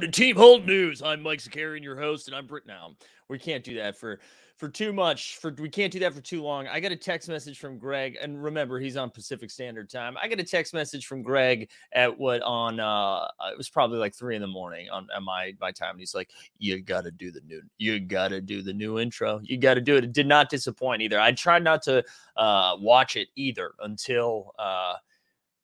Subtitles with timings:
[0.00, 1.02] Welcome to Team Hold News.
[1.02, 2.94] I'm Mike Zakarian, your host, and I'm Britt now.
[3.28, 4.18] We can't do that for
[4.56, 5.36] for too much.
[5.36, 6.66] For we can't do that for too long.
[6.68, 10.16] I got a text message from Greg, and remember he's on Pacific Standard Time.
[10.16, 14.14] I got a text message from Greg at what on uh it was probably like
[14.14, 15.90] three in the morning on at my my time.
[15.90, 19.38] And he's like, You gotta do the new you gotta do the new intro.
[19.42, 20.04] You gotta do it.
[20.04, 21.20] It did not disappoint either.
[21.20, 22.02] I tried not to
[22.38, 24.94] uh watch it either until uh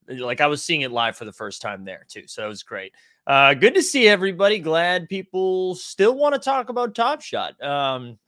[0.08, 2.24] like I was seeing it live for the first time there too.
[2.26, 2.92] So it was great.
[3.26, 4.58] Uh, good to see everybody.
[4.58, 7.60] Glad people still want to talk about Top Shot.
[7.62, 8.18] Um,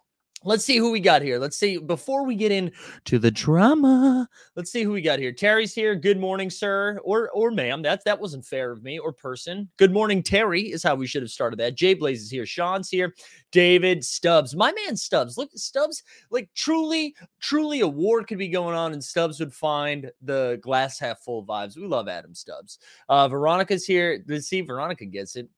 [0.44, 1.38] Let's see who we got here.
[1.40, 4.28] Let's see before we get into the drama.
[4.54, 5.32] Let's see who we got here.
[5.32, 5.96] Terry's here.
[5.96, 7.82] Good morning, sir, or or ma'am.
[7.82, 9.00] That that wasn't fair of me.
[9.00, 9.68] Or person.
[9.78, 11.74] Good morning, Terry is how we should have started that.
[11.74, 12.46] Jay Blaze is here.
[12.46, 13.14] Sean's here.
[13.50, 15.36] David Stubbs, my man Stubbs.
[15.36, 16.04] Look, Stubbs.
[16.30, 21.00] Like truly, truly, a war could be going on, and Stubbs would find the glass
[21.00, 21.76] half full vibes.
[21.76, 22.78] We love Adam Stubbs.
[23.08, 24.22] Uh, Veronica's here.
[24.28, 24.60] Let's see.
[24.60, 25.48] Veronica gets it.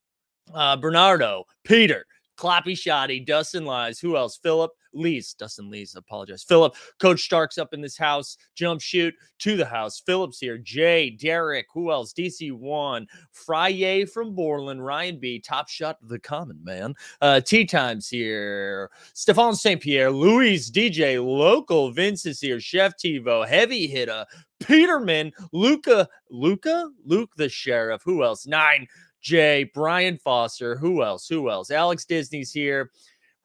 [0.54, 2.06] Uh, Bernardo, Peter,
[2.40, 4.00] Clappy Shoddy, Dustin Lies.
[4.00, 4.38] Who else?
[4.42, 5.34] Philip Lees.
[5.34, 5.94] Dustin Lees.
[5.94, 6.42] Apologize.
[6.42, 6.74] Philip.
[6.98, 8.38] Coach Stark's up in this house.
[8.54, 10.00] Jump shoot to the house.
[10.00, 10.56] Phillips here.
[10.56, 11.10] Jay.
[11.10, 11.66] Derek.
[11.74, 12.14] Who else?
[12.14, 13.06] DC1.
[13.32, 14.82] Frye from Borland.
[14.82, 15.38] Ryan B.
[15.38, 15.98] Top shot.
[16.02, 16.94] The common man.
[17.20, 18.90] Uh, Tea Times here.
[19.12, 19.80] Stefan St.
[19.80, 20.10] Pierre.
[20.10, 21.22] Louis DJ.
[21.22, 21.92] Local.
[21.92, 22.58] Vince is here.
[22.58, 23.46] Chef Tivo.
[23.46, 24.24] Heavy hitter.
[24.60, 25.32] Peterman.
[25.52, 26.08] Luca.
[26.30, 26.90] Luca?
[27.04, 28.02] Luke the sheriff.
[28.04, 28.46] Who else?
[28.46, 28.86] Nine.
[29.20, 30.76] Jay, Brian Foster.
[30.76, 31.28] Who else?
[31.28, 31.70] Who else?
[31.70, 32.90] Alex Disney's here.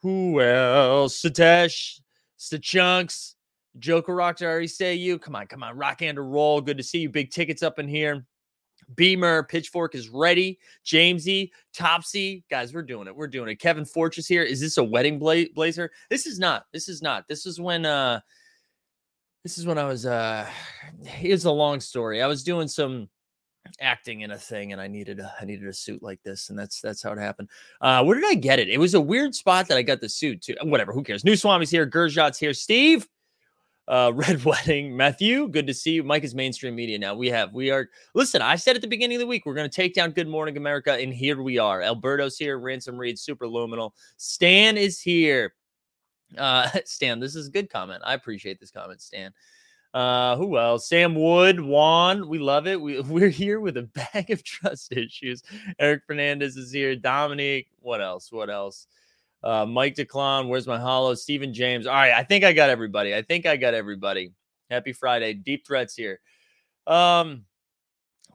[0.01, 1.21] Who else?
[1.21, 1.99] Satesh,
[2.61, 3.35] Chunks,
[3.79, 4.37] Joker Rock.
[4.37, 5.17] Did I already say you?
[5.19, 5.77] Come on, come on.
[5.77, 6.61] Rock and roll.
[6.61, 7.09] Good to see you.
[7.09, 8.25] Big tickets up in here.
[8.95, 10.59] Beamer, Pitchfork is ready.
[10.85, 13.15] Jamesy, Topsy, guys, we're doing it.
[13.15, 13.55] We're doing it.
[13.55, 14.43] Kevin Fortress here.
[14.43, 15.91] Is this a wedding bla- blazer?
[16.09, 16.65] This is not.
[16.71, 17.27] This is not.
[17.27, 18.19] This is when uh
[19.43, 20.47] this is when I was uh
[21.03, 22.21] here's a long story.
[22.21, 23.09] I was doing some
[23.79, 26.57] acting in a thing and I needed a, I needed a suit like this and
[26.57, 27.49] that's that's how it happened.
[27.81, 28.69] Uh where did I get it?
[28.69, 30.55] It was a weird spot that I got the suit to.
[30.63, 31.23] Whatever, who cares?
[31.23, 33.07] New Swami's here, Gershot's here, Steve.
[33.87, 36.03] Uh Red Wedding, Matthew, good to see you.
[36.03, 37.15] Mike is mainstream media now.
[37.15, 39.69] We have we are listen, I said at the beginning of the week we're going
[39.69, 41.81] to take down Good Morning America and here we are.
[41.81, 43.91] Alberto's here, Ransom Reed, Super Luminal.
[44.17, 45.53] Stan is here.
[46.37, 48.01] Uh Stan, this is a good comment.
[48.05, 49.33] I appreciate this comment, Stan.
[49.95, 50.89] Uh, who else?
[50.89, 52.27] Sam Wood, Juan.
[52.27, 52.79] We love it.
[52.81, 55.41] We, we're here with a bag of trust issues.
[55.79, 56.97] Eric Fernandez is here.
[56.97, 57.69] Dominique.
[57.79, 58.29] What else?
[58.29, 58.87] What else?
[59.41, 60.49] Uh, Mike DeClon.
[60.49, 61.13] Where's my hollow?
[61.13, 61.87] Stephen James.
[61.87, 62.11] All right.
[62.11, 63.15] I think I got everybody.
[63.15, 64.33] I think I got everybody.
[64.69, 65.33] Happy Friday.
[65.33, 66.19] Deep threats here.
[66.85, 67.45] Um,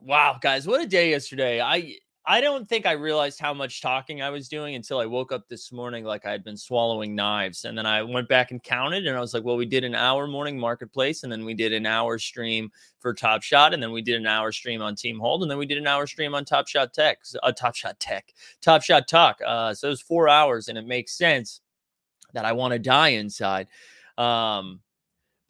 [0.00, 1.60] wow, guys, what a day yesterday.
[1.60, 1.96] I
[2.26, 5.48] I don't think I realized how much talking I was doing until I woke up
[5.48, 7.64] this morning like I had been swallowing knives.
[7.64, 9.94] And then I went back and counted and I was like, well, we did an
[9.94, 13.90] hour morning marketplace and then we did an hour stream for Top Shot and then
[13.90, 16.34] we did an hour stream on Team Hold and then we did an hour stream
[16.34, 19.40] on Top Shot Tech, uh, Top Shot Tech, Top Shot Talk.
[19.44, 21.62] Uh, so it was four hours and it makes sense
[22.34, 23.66] that I want to die inside.
[24.18, 24.80] Um,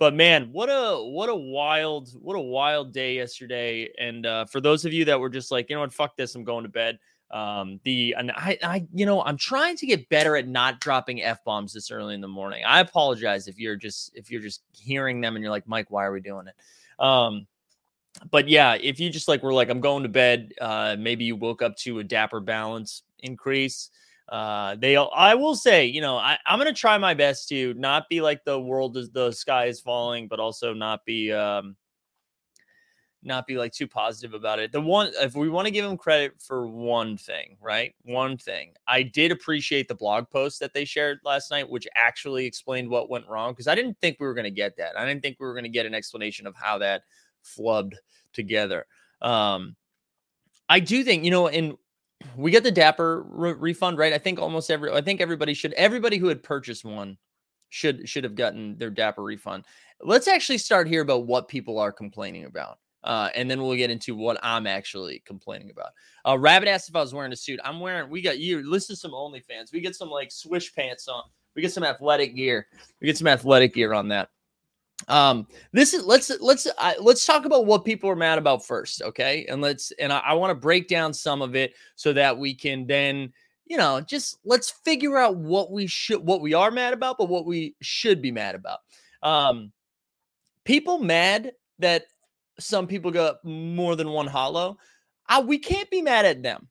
[0.00, 3.92] but man, what a what a wild what a wild day yesterday.
[3.98, 6.34] And uh, for those of you that were just like, you know what, fuck this,
[6.34, 6.98] I'm going to bed.
[7.30, 11.22] Um, the and I, I, you know, I'm trying to get better at not dropping
[11.22, 12.64] f bombs this early in the morning.
[12.66, 16.06] I apologize if you're just if you're just hearing them and you're like, Mike, why
[16.06, 16.54] are we doing it?
[16.98, 17.46] Um,
[18.30, 20.54] but yeah, if you just like were like, I'm going to bed.
[20.58, 23.90] Uh, maybe you woke up to a dapper balance increase.
[24.30, 27.74] Uh, they, I will say, you know, I, I'm going to try my best to
[27.74, 31.74] not be like the world is the sky is falling, but also not be, um,
[33.22, 34.72] not be like too positive about it.
[34.72, 37.92] The one, if we want to give them credit for one thing, right?
[38.02, 42.46] One thing, I did appreciate the blog post that they shared last night, which actually
[42.46, 44.96] explained what went wrong because I didn't think we were going to get that.
[44.96, 47.02] I didn't think we were going to get an explanation of how that
[47.44, 47.94] flubbed
[48.32, 48.86] together.
[49.20, 49.76] Um,
[50.68, 51.74] I do think, you know, and
[52.36, 54.12] we get the Dapper re- refund, right?
[54.12, 57.16] I think almost every, I think everybody should, everybody who had purchased one
[57.70, 59.64] should should have gotten their Dapper refund.
[60.02, 62.78] Let's actually start here about what people are complaining about.
[63.02, 65.92] Uh, and then we'll get into what I'm actually complaining about.
[66.26, 67.58] Uh, Rabbit asked if I was wearing a suit.
[67.64, 68.10] I'm wearing.
[68.10, 68.68] We got you.
[68.68, 69.72] Listen some OnlyFans.
[69.72, 71.22] We get some like swish pants on.
[71.56, 72.66] We get some athletic gear.
[73.00, 74.28] We get some athletic gear on that.
[75.08, 79.02] Um, this is let's let's uh, let's talk about what people are mad about first,
[79.02, 79.46] okay?
[79.48, 82.54] And let's and I, I want to break down some of it so that we
[82.54, 83.32] can then
[83.66, 87.28] you know just let's figure out what we should what we are mad about, but
[87.28, 88.78] what we should be mad about.
[89.22, 89.72] Um,
[90.64, 92.04] people mad that
[92.58, 94.78] some people got more than one hollow.
[95.28, 96.68] Uh, we can't be mad at them.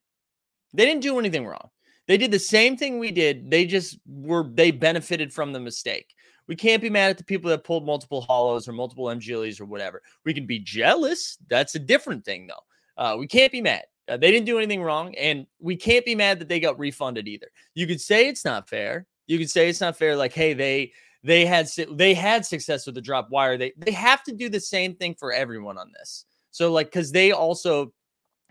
[0.73, 1.69] They didn't do anything wrong.
[2.07, 3.49] They did the same thing we did.
[3.51, 6.13] They just were they benefited from the mistake.
[6.49, 9.65] We can't be mad at the people that pulled multiple hollows or multiple MGLEs or
[9.65, 10.01] whatever.
[10.25, 11.37] We can be jealous.
[11.47, 13.01] That's a different thing, though.
[13.01, 13.83] Uh, we can't be mad.
[14.09, 17.27] Uh, they didn't do anything wrong, and we can't be mad that they got refunded
[17.27, 17.49] either.
[17.75, 19.05] You could say it's not fair.
[19.27, 20.15] You could say it's not fair.
[20.15, 20.91] Like, hey, they
[21.23, 23.55] they had they had success with the drop wire.
[23.55, 26.25] They they have to do the same thing for everyone on this.
[26.49, 27.93] So like, because they also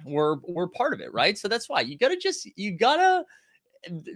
[0.05, 1.37] were were part of it, right?
[1.37, 3.25] So that's why you gotta just you gotta.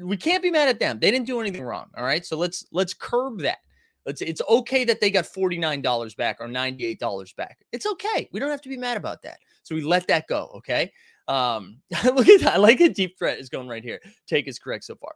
[0.00, 1.00] We can't be mad at them.
[1.00, 1.86] They didn't do anything wrong.
[1.96, 2.24] All right.
[2.24, 3.58] So let's let's curb that.
[4.04, 7.58] Let's, it's okay that they got $49 back or $98 back.
[7.72, 8.28] It's okay.
[8.32, 9.38] We don't have to be mad about that.
[9.62, 10.50] So we let that go.
[10.56, 10.90] Okay.
[11.28, 12.54] Um, look at that.
[12.54, 14.00] I like a deep threat is going right here.
[14.26, 15.14] Take is correct so far.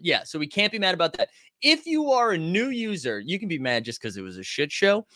[0.00, 1.28] Yeah, so we can't be mad about that.
[1.62, 4.42] If you are a new user, you can be mad just because it was a
[4.42, 5.06] shit show.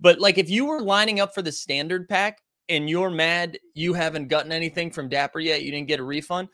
[0.00, 3.94] But like if you were lining up for the standard pack and you're mad you
[3.94, 6.48] haven't gotten anything from Dapper yet, you didn't get a refund,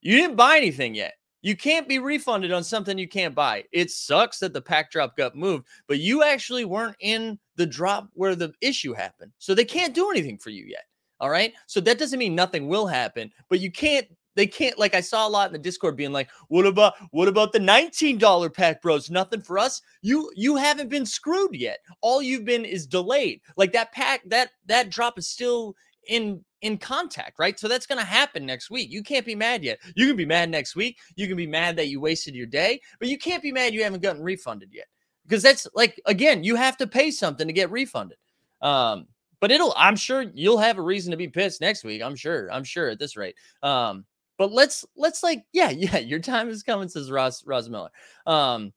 [0.00, 1.14] you didn't buy anything yet.
[1.40, 3.64] You can't be refunded on something you can't buy.
[3.72, 8.08] It sucks that the pack drop got moved, but you actually weren't in the drop
[8.14, 9.32] where the issue happened.
[9.38, 10.84] So they can't do anything for you yet.
[11.20, 11.52] All right.
[11.66, 14.06] So that doesn't mean nothing will happen, but you can't,
[14.36, 17.26] they can't, like I saw a lot in the Discord being like, what about, what
[17.26, 19.10] about the $19 pack bros?
[19.10, 19.82] Nothing for us.
[20.02, 21.80] You, you haven't been screwed yet.
[22.02, 23.40] All you've been is delayed.
[23.56, 25.74] Like that pack, that, that drop is still
[26.08, 27.58] in in contact, right?
[27.58, 28.90] So that's going to happen next week.
[28.90, 29.78] You can't be mad yet.
[29.94, 30.98] You can be mad next week.
[31.14, 33.84] You can be mad that you wasted your day, but you can't be mad you
[33.84, 34.86] haven't gotten refunded yet.
[35.22, 38.18] Because that's like again, you have to pay something to get refunded.
[38.60, 39.06] Um,
[39.40, 42.02] but it'll I'm sure you'll have a reason to be pissed next week.
[42.02, 42.50] I'm sure.
[42.50, 43.36] I'm sure at this rate.
[43.62, 44.04] Um,
[44.36, 47.90] but let's let's like yeah, yeah, your time is coming says Ross Ross Miller.
[48.26, 48.72] Um,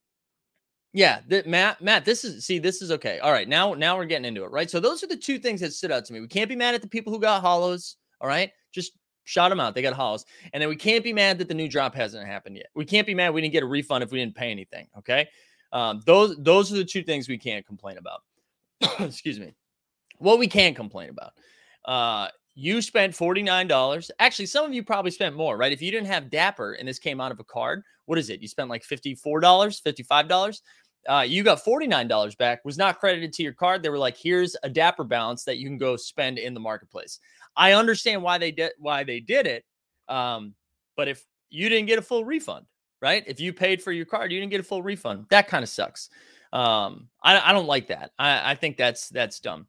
[0.94, 3.20] yeah, the, Matt, Matt, this is see, this is okay.
[3.20, 4.70] All right, now now we're getting into it, right?
[4.70, 6.20] So those are the two things that stood out to me.
[6.20, 7.96] We can't be mad at the people who got hollows.
[8.20, 9.74] All right, just shot them out.
[9.74, 12.58] They got hollows, and then we can't be mad that the new drop hasn't happened
[12.58, 12.68] yet.
[12.76, 14.88] We can't be mad we didn't get a refund if we didn't pay anything.
[14.98, 15.30] Okay,
[15.72, 18.22] um, those those are the two things we can't complain about.
[19.00, 19.54] Excuse me.
[20.18, 21.32] What we can't complain about.
[21.86, 24.10] Uh, you spent $49.
[24.20, 25.72] Actually, some of you probably spent more, right?
[25.72, 28.42] If you didn't have Dapper and this came out of a card, what is it?
[28.42, 30.62] You spent like $54, $55.
[31.08, 33.82] Uh, you got $49 back, was not credited to your card.
[33.82, 37.20] They were like, here's a dapper balance that you can go spend in the marketplace.
[37.56, 39.66] I understand why they did why they did it.
[40.08, 40.54] Um,
[40.96, 42.66] but if you didn't get a full refund,
[43.02, 43.24] right?
[43.28, 45.26] If you paid for your card, you didn't get a full refund.
[45.30, 46.10] That kind of sucks.
[46.54, 48.12] Um, I, I don't like that.
[48.20, 49.68] I, I think that's that's dumb.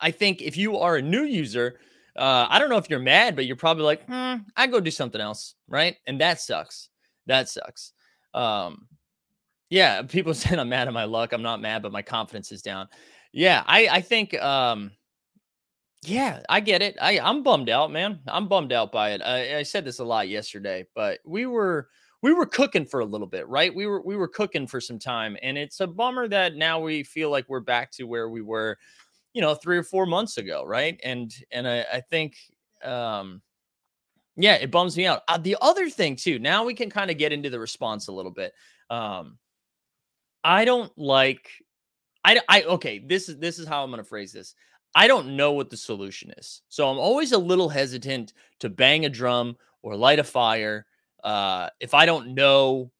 [0.00, 1.78] I think if you are a new user,
[2.16, 4.90] uh, I don't know if you're mad, but you're probably like, hmm, I go do
[4.90, 5.96] something else, right?
[6.06, 6.88] And that sucks.
[7.26, 7.92] That sucks.
[8.34, 8.86] Um,
[9.70, 11.32] yeah, people said I'm mad at my luck.
[11.32, 12.88] I'm not mad, but my confidence is down.
[13.32, 14.92] Yeah, I I think um
[16.04, 16.96] yeah, I get it.
[17.00, 18.20] I I'm bummed out, man.
[18.28, 19.22] I'm bummed out by it.
[19.22, 21.88] I, I said this a lot yesterday, but we were
[22.22, 23.74] we were cooking for a little bit, right?
[23.74, 27.02] We were we were cooking for some time, and it's a bummer that now we
[27.02, 28.78] feel like we're back to where we were,
[29.34, 31.00] you know, three or four months ago, right?
[31.04, 32.36] And and I, I think
[32.84, 33.42] um
[34.36, 35.22] yeah, it bums me out.
[35.28, 38.12] Uh, the other thing too, now we can kind of get into the response a
[38.12, 38.52] little bit.
[38.88, 39.36] Um,
[40.44, 41.50] I don't like
[42.24, 44.54] I I okay, this is this is how I'm going to phrase this.
[44.94, 46.62] I don't know what the solution is.
[46.68, 50.86] So I'm always a little hesitant to bang a drum or light a fire
[51.24, 52.90] uh if I don't know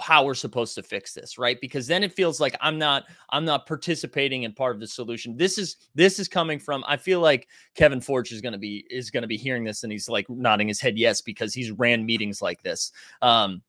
[0.00, 1.60] how we're supposed to fix this, right?
[1.60, 5.36] Because then it feels like I'm not I'm not participating in part of the solution.
[5.36, 8.86] This is this is coming from I feel like Kevin Forge is going to be
[8.90, 11.70] is going to be hearing this and he's like nodding his head yes because he's
[11.70, 12.92] ran meetings like this.
[13.22, 13.62] Um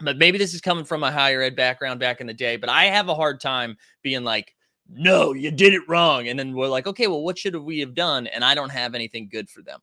[0.00, 2.68] but maybe this is coming from a higher ed background back in the day, but
[2.68, 4.54] I have a hard time being like,
[4.88, 6.28] no, you did it wrong.
[6.28, 8.26] And then we're like, okay, well, what should we have done?
[8.26, 9.80] And I don't have anything good for them.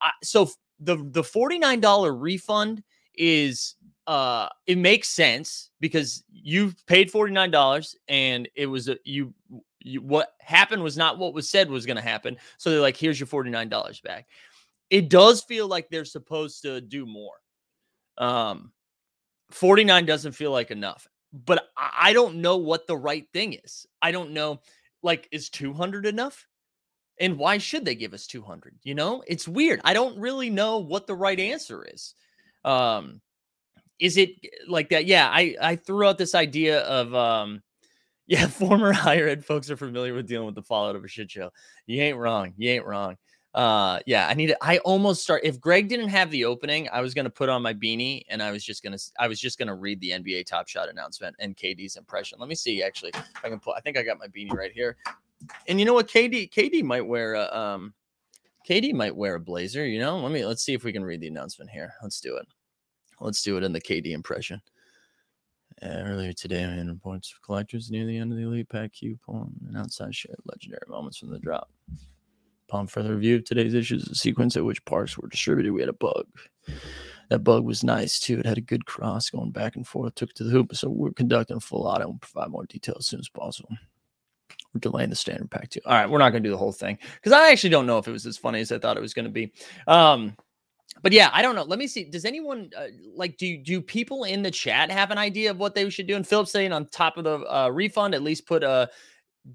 [0.00, 2.82] I, so the the $49 refund
[3.16, 9.32] is uh it makes sense because you paid $49 and it was a, you
[9.80, 12.36] you what happened was not what was said was going to happen.
[12.58, 14.26] So they're like, here's your $49 back.
[14.90, 17.34] It does feel like they're supposed to do more.
[18.18, 18.72] Um,
[19.50, 23.86] 49 doesn't feel like enough, but I don't know what the right thing is.
[24.00, 24.60] I don't know,
[25.02, 26.46] like, is 200 enough?
[27.20, 28.74] And why should they give us 200?
[28.82, 29.80] You know, it's weird.
[29.84, 32.14] I don't really know what the right answer is.
[32.64, 33.20] Um,
[34.00, 34.30] is it
[34.68, 35.06] like that?
[35.06, 37.62] Yeah, I I threw out this idea of um,
[38.26, 41.30] yeah, former higher ed folks are familiar with dealing with the fallout of a shit
[41.30, 41.52] show.
[41.86, 42.54] You ain't wrong.
[42.56, 43.16] You ain't wrong
[43.54, 47.00] uh yeah i need to, i almost start if greg didn't have the opening i
[47.00, 49.38] was going to put on my beanie and i was just going to i was
[49.38, 52.38] just going to read the nba top shot announcement and kd's impression.
[52.40, 53.12] Let me see actually
[53.44, 54.96] i can put i think i got my beanie right here.
[55.68, 57.94] And you know what kd kd might wear a um
[58.68, 60.18] kd might wear a blazer you know?
[60.18, 61.94] Let me let's see if we can read the announcement here.
[62.02, 62.48] Let's do it.
[63.20, 64.60] Let's do it in the kd impression.
[65.82, 68.92] Uh, earlier today, I had reports of collectors near the end of the Elite Pack
[68.92, 71.68] Q pulling an outside share legendary moments from the drop.
[72.68, 75.90] Upon further review of today's issues, the sequence at which parts were distributed, we had
[75.90, 76.26] a bug.
[77.28, 78.38] That bug was nice too.
[78.38, 80.74] It had a good cross going back and forth, took to the hoop.
[80.74, 83.70] So we're conducting a full audit and we'll provide more details as soon as possible.
[84.72, 85.80] We're delaying the standard pack too.
[85.86, 87.98] All right, we're not going to do the whole thing because I actually don't know
[87.98, 89.52] if it was as funny as I thought it was going to be.
[89.86, 90.36] Um,
[91.02, 91.64] but yeah, I don't know.
[91.64, 92.04] Let me see.
[92.04, 95.74] Does anyone uh, like do do people in the chat have an idea of what
[95.74, 96.16] they should do?
[96.16, 98.88] And Philip saying on top of the uh, refund, at least put a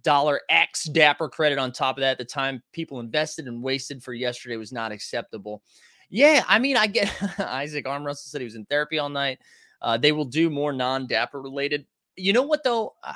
[0.01, 2.17] dollar X Dapper credit on top of that.
[2.17, 5.61] The time people invested and wasted for yesterday was not acceptable.
[6.09, 9.39] Yeah, I mean, I get Isaac Armrussell said he was in therapy all night.
[9.81, 11.85] Uh, they will do more non Dapper related.
[12.15, 12.95] You know what though?
[13.03, 13.13] Uh,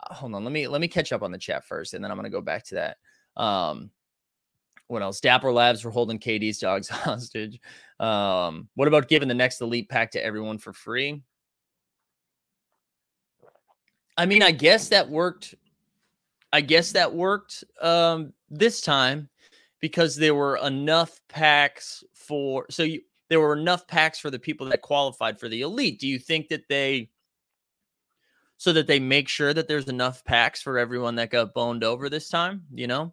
[0.00, 2.16] hold on, let me let me catch up on the chat first, and then I'm
[2.16, 2.96] gonna go back to that.
[3.40, 3.90] Um,
[4.88, 5.20] what else?
[5.20, 7.60] Dapper Labs for holding KD's dogs hostage.
[7.98, 11.22] Um, what about giving the next elite pack to everyone for free?
[14.16, 15.54] I mean, I guess that worked.
[16.52, 19.28] I guess that worked um, this time
[19.80, 24.66] because there were enough packs for so you there were enough packs for the people
[24.68, 25.98] that qualified for the elite.
[25.98, 27.08] Do you think that they
[28.58, 32.08] so that they make sure that there's enough packs for everyone that got boned over
[32.08, 33.12] this time, you know?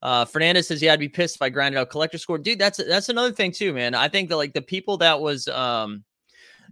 [0.00, 2.58] Uh, Fernandez says, "Yeah, I'd be pissed if I grinded out collector score, dude.
[2.58, 3.94] That's that's another thing too, man.
[3.94, 6.04] I think that like the people that was um,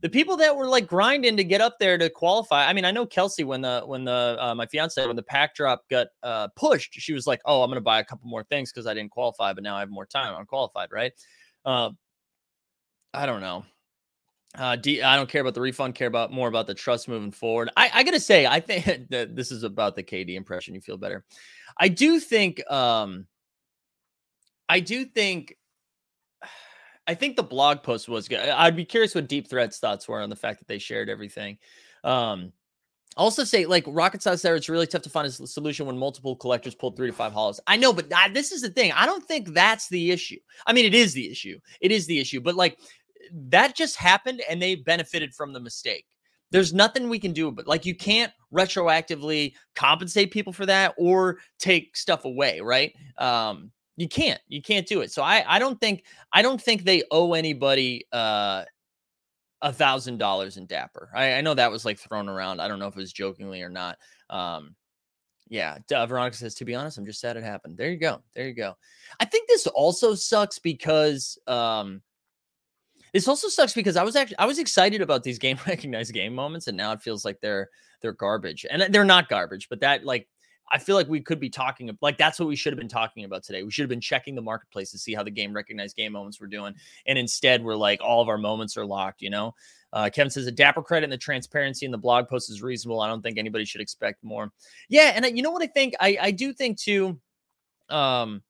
[0.04, 2.66] the people that were like grinding to get up there to qualify.
[2.66, 5.54] I mean, I know Kelsey when the when the uh, my fiance when the pack
[5.54, 8.70] drop got uh, pushed, she was like, "Oh, I'm gonna buy a couple more things
[8.70, 10.34] because I didn't qualify, but now I have more time.
[10.36, 11.10] I'm qualified, right?"
[11.64, 11.88] Uh,
[13.14, 13.64] I don't know.
[14.58, 15.94] Uh, D, I don't care about the refund.
[15.94, 17.70] Care about more about the trust moving forward.
[17.74, 20.74] I, I gotta say, I think that this is about the KD impression.
[20.74, 21.24] You feel better.
[21.80, 22.62] I do think.
[22.70, 23.26] Um,
[24.68, 25.56] I do think.
[27.06, 28.40] I think the blog post was good.
[28.40, 31.58] I'd be curious what Deep Threat's thoughts were on the fact that they shared everything.
[32.02, 32.52] Um,
[33.16, 36.34] also say like rocket science there it's really tough to find a solution when multiple
[36.34, 39.06] collectors pulled three to five hollows i know but I, this is the thing i
[39.06, 42.40] don't think that's the issue i mean it is the issue it is the issue
[42.40, 42.76] but like
[43.32, 46.06] that just happened and they benefited from the mistake.
[46.50, 51.38] There's nothing we can do, but like you can't retroactively compensate people for that or
[51.58, 52.92] take stuff away, right?
[53.18, 55.12] Um, you can't, you can't do it.
[55.12, 58.64] So I, I don't think, I don't think they owe anybody uh
[59.62, 61.08] a thousand dollars in Dapper.
[61.14, 62.60] I, I know that was like thrown around.
[62.60, 63.96] I don't know if it was jokingly or not.
[64.28, 64.76] Um,
[65.48, 67.78] yeah, uh, Veronica says, to be honest, I'm just sad it happened.
[67.78, 68.20] There you go.
[68.34, 68.76] There you go.
[69.20, 72.02] I think this also sucks because um
[73.14, 76.34] this also sucks because I was actually I was excited about these game recognized game
[76.34, 77.70] moments, and now it feels like they're
[78.02, 80.28] they're garbage, and they're not garbage, but that like
[80.72, 83.24] I feel like we could be talking like that's what we should have been talking
[83.24, 83.62] about today.
[83.62, 86.40] We should have been checking the marketplace to see how the game recognized game moments
[86.40, 86.74] were doing,
[87.06, 89.22] and instead we're like all of our moments are locked.
[89.22, 89.54] You know,
[89.92, 93.00] uh, Kevin says a dapper credit and the transparency in the blog post is reasonable.
[93.00, 94.50] I don't think anybody should expect more.
[94.88, 95.94] Yeah, and you know what I think?
[96.00, 97.20] I I do think too.
[97.90, 98.42] Um,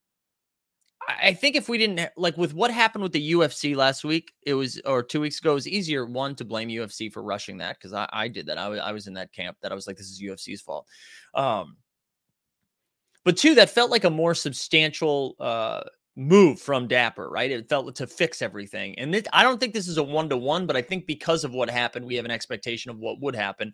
[1.07, 4.55] I think if we didn't like with what happened with the UFC last week, it
[4.55, 7.77] was or two weeks ago, it was easier one to blame UFC for rushing that
[7.79, 8.59] because I, I did that.
[8.59, 10.87] I, I was in that camp that I was like, this is UFC's fault.
[11.35, 11.77] Um,
[13.25, 15.83] but two, that felt like a more substantial uh,
[16.17, 17.51] move from Dapper, right?
[17.51, 18.99] It felt to fix everything.
[18.99, 21.53] And I don't think this is a one to one, but I think because of
[21.53, 23.73] what happened, we have an expectation of what would happen.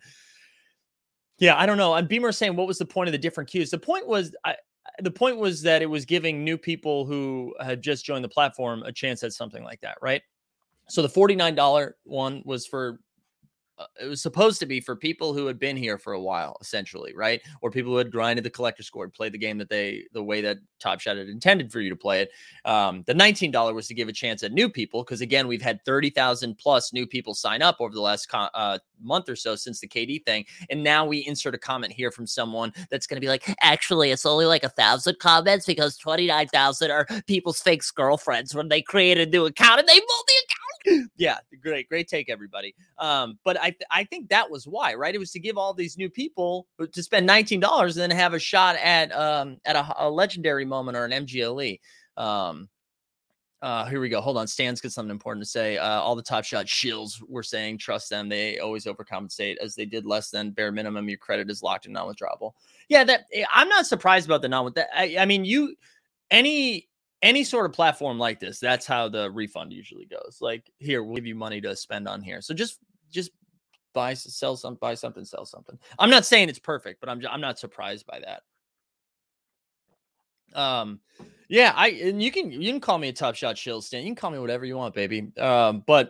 [1.37, 1.93] Yeah, I don't know.
[1.93, 3.71] And Beamer saying, what was the point of the different queues?
[3.71, 4.55] The point was, I,
[4.99, 8.83] the point was that it was giving new people who had just joined the platform
[8.83, 10.21] a chance at something like that, right?
[10.89, 12.99] So the $49 one was for
[14.01, 17.13] it was supposed to be for people who had been here for a while, essentially,
[17.15, 17.41] right?
[17.61, 20.41] Or people who had grinded the collector score, played the game that they, the way
[20.41, 22.31] that Top Shot had intended for you to play it.
[22.65, 25.83] Um, the $19 was to give a chance at new people, because again, we've had
[25.85, 29.79] 30,000 plus new people sign up over the last con- uh, month or so since
[29.79, 30.45] the KD thing.
[30.69, 34.11] And now we insert a comment here from someone that's going to be like, actually,
[34.11, 39.17] it's only like a thousand comments because 29,000 are people's fake girlfriends when they create
[39.17, 40.61] a new account and they vote the account
[41.17, 42.75] yeah, great, great take, everybody.
[42.97, 45.13] Um, but I th- I think that was why, right?
[45.13, 48.33] It was to give all these new people to spend nineteen dollars and then have
[48.33, 51.79] a shot at um at a, a legendary moment or an MGLE.
[52.17, 52.69] Um,
[53.61, 54.21] uh, here we go.
[54.21, 54.47] Hold on.
[54.47, 55.77] Stan's got something important to say.
[55.77, 58.27] Uh, all the top shot shills were saying trust them.
[58.27, 61.07] They always overcompensate as they did less than bare minimum.
[61.07, 62.53] Your credit is locked and non-withdrawable.
[62.89, 64.89] Yeah, that eh, I'm not surprised about the non that.
[64.95, 65.75] I, I mean, you
[66.31, 66.89] any
[67.21, 70.39] any sort of platform like this, that's how the refund usually goes.
[70.41, 72.41] Like, here, we'll give you money to spend on here.
[72.41, 72.79] So just
[73.11, 73.29] just
[73.93, 77.41] buy sell some buy something sell something i'm not saying it's perfect but i'm i'm
[77.41, 78.43] not surprised by that
[80.57, 81.01] um
[81.51, 84.09] yeah i and you can you can call me a top shot shill stand you
[84.09, 86.09] can call me whatever you want baby um but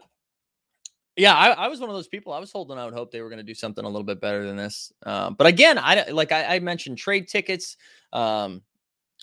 [1.17, 3.29] yeah I, I was one of those people i was holding out hope they were
[3.29, 6.31] going to do something a little bit better than this um but again i like
[6.31, 7.75] I, I mentioned trade tickets
[8.13, 8.62] um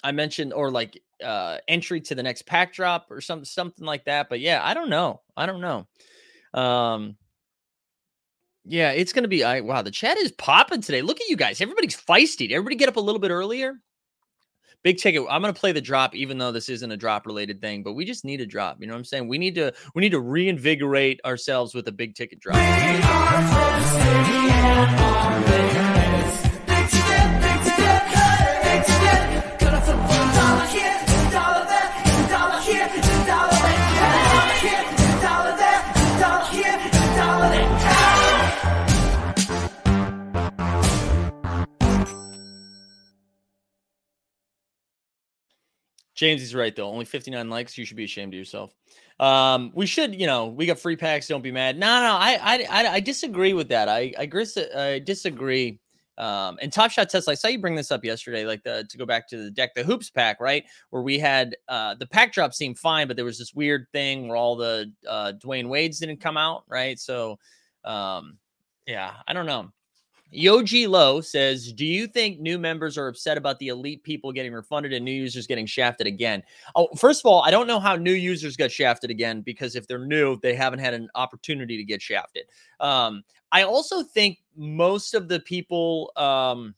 [0.02, 4.04] I mentioned or like uh entry to the next pack drop or something something like
[4.04, 4.28] that.
[4.28, 5.22] But yeah, I don't know.
[5.36, 5.86] I don't know.
[6.54, 7.16] Um
[8.64, 11.02] yeah, it's gonna be I wow, the chat is popping today.
[11.02, 11.60] Look at you guys.
[11.60, 12.50] Everybody's feisty.
[12.52, 13.74] Everybody get up a little bit earlier.
[14.84, 15.24] Big ticket.
[15.28, 18.04] I'm gonna play the drop, even though this isn't a drop related thing, but we
[18.04, 18.76] just need a drop.
[18.80, 19.26] You know what I'm saying?
[19.26, 22.56] We need to we need to reinvigorate ourselves with a big ticket drop.
[46.18, 46.90] James is right though.
[46.90, 47.78] Only 59 likes.
[47.78, 48.74] You should be ashamed of yourself.
[49.20, 51.28] Um, we should, you know, we got free packs.
[51.28, 51.78] Don't be mad.
[51.78, 53.88] No, no, I, I, I, I disagree with that.
[53.88, 54.28] I, I,
[54.76, 55.78] I disagree.
[56.18, 58.98] Um, and Top Shot Tesla, I saw you bring this up yesterday, like the to
[58.98, 60.64] go back to the deck, the hoops pack, right?
[60.90, 64.26] Where we had uh the pack drop seemed fine, but there was this weird thing
[64.26, 66.98] where all the uh Dwyane Wade's didn't come out, right?
[66.98, 67.38] So
[67.84, 68.38] um
[68.88, 69.70] yeah, I don't know.
[70.34, 74.52] Yoji Low says, Do you think new members are upset about the elite people getting
[74.52, 76.42] refunded and new users getting shafted again?
[76.76, 79.86] Oh, first of all, I don't know how new users got shafted again because if
[79.86, 82.44] they're new, they haven't had an opportunity to get shafted.
[82.80, 86.74] Um, I also think most of the people, um,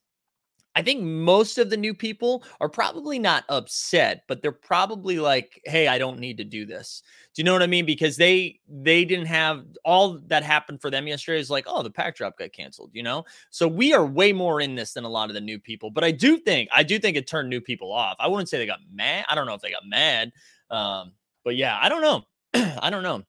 [0.77, 5.61] I think most of the new people are probably not upset, but they're probably like,
[5.65, 7.03] "Hey, I don't need to do this."
[7.35, 7.87] Do you know what I mean?
[7.87, 11.91] Because they they didn't have all that happened for them yesterday is like, "Oh, the
[11.91, 13.25] pack drop got canceled," you know?
[13.51, 16.05] So we are way more in this than a lot of the new people, but
[16.05, 18.17] I do think I do think it turned new people off.
[18.21, 19.25] I wouldn't say they got mad.
[19.29, 20.33] I don't know if they got mad.
[20.71, 21.13] Um,
[21.45, 22.25] but yeah, I don't know.
[22.81, 23.23] I don't know.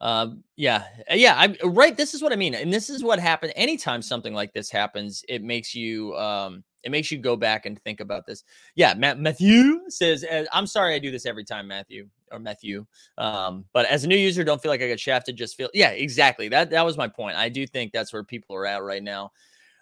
[0.00, 1.96] Um, yeah, uh, yeah, I'm uh, right.
[1.96, 3.52] This is what I mean, and this is what happened.
[3.56, 7.82] Anytime something like this happens, it makes you, um, it makes you go back and
[7.82, 8.44] think about this.
[8.76, 12.86] Yeah, Matt, Matthew says, uh, "I'm sorry, I do this every time, Matthew or Matthew."
[13.18, 15.36] Um, but as a new user, don't feel like I got shafted.
[15.36, 16.48] Just feel, yeah, exactly.
[16.48, 17.36] That that was my point.
[17.36, 19.32] I do think that's where people are at right now.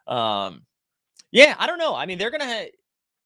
[0.07, 0.63] Um,
[1.31, 1.95] yeah, I don't know.
[1.95, 2.67] I mean, they're gonna.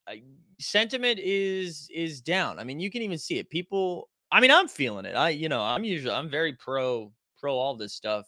[0.09, 0.15] Ha-
[0.61, 2.59] sentiment is is down.
[2.59, 3.51] I mean, you can even see it.
[3.51, 5.15] People I mean, I'm feeling it.
[5.15, 8.27] I, you know, I'm usually I'm very pro pro all this stuff.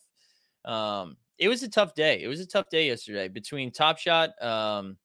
[0.64, 2.22] Um, it was a tough day.
[2.22, 4.30] It was a tough day yesterday between Top Shot.
[4.42, 4.96] Um,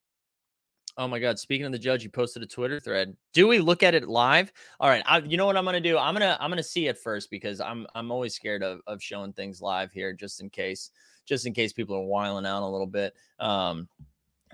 [0.98, 1.40] oh my God!
[1.40, 3.16] Speaking of the judge, he posted a Twitter thread.
[3.34, 4.52] Do we look at it live?
[4.80, 5.04] All right.
[5.06, 5.98] I, you know what I'm gonna do?
[5.98, 9.34] I'm gonna I'm gonna see it first because I'm I'm always scared of of showing
[9.34, 10.92] things live here just in case
[11.26, 13.14] just in case people are wiling out a little bit.
[13.40, 13.88] Um,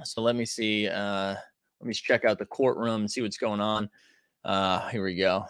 [0.03, 0.87] so let me see.
[0.87, 1.35] Uh,
[1.79, 3.89] let me check out the courtroom and see what's going on.
[4.43, 5.45] Uh, here we go.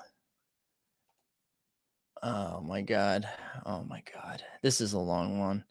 [2.23, 3.27] Oh my god.
[3.65, 4.41] Oh my god.
[4.61, 5.65] This is a long one.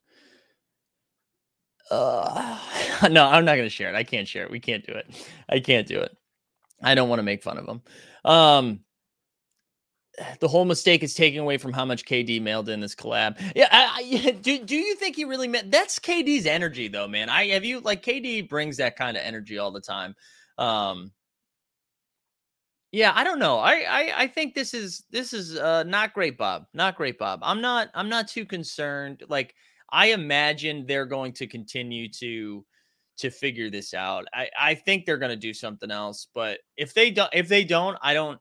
[1.90, 2.58] Uh,
[3.10, 3.96] no, I'm not going to share it.
[3.96, 4.50] I can't share it.
[4.50, 5.06] We can't do it.
[5.48, 6.14] I can't do it.
[6.82, 7.82] I don't want to make fun of him.
[8.24, 8.80] Um,
[10.40, 13.40] the whole mistake is taking away from how much KD mailed in this collab.
[13.56, 14.62] Yeah, I, I, do.
[14.62, 17.30] Do you think he really meant that's KD's energy though, man?
[17.30, 20.14] I have you like KD brings that kind of energy all the time.
[20.58, 21.12] Um,
[22.92, 23.58] yeah, I don't know.
[23.58, 26.66] I, I I think this is this is uh not great, Bob.
[26.74, 27.40] Not great, Bob.
[27.42, 29.22] I'm not I'm not too concerned.
[29.28, 29.54] Like
[29.90, 32.64] I imagine they're going to continue to
[33.18, 34.26] to figure this out.
[34.34, 37.64] I I think they're going to do something else, but if they don't if they
[37.64, 38.38] don't, I don't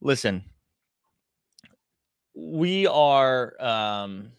[0.00, 0.44] Listen.
[2.34, 4.32] We are um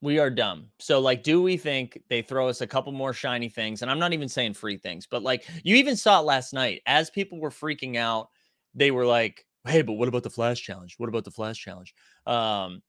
[0.00, 0.68] we are dumb.
[0.78, 3.82] So, like, do we think they throw us a couple more shiny things?
[3.82, 6.82] And I'm not even saying free things, but like, you even saw it last night
[6.86, 8.28] as people were freaking out.
[8.74, 10.94] They were like, "Hey, but what about the flash challenge?
[10.98, 11.94] What about the flash challenge?"
[12.26, 12.82] Um,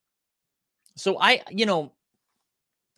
[0.95, 1.93] so I, you know,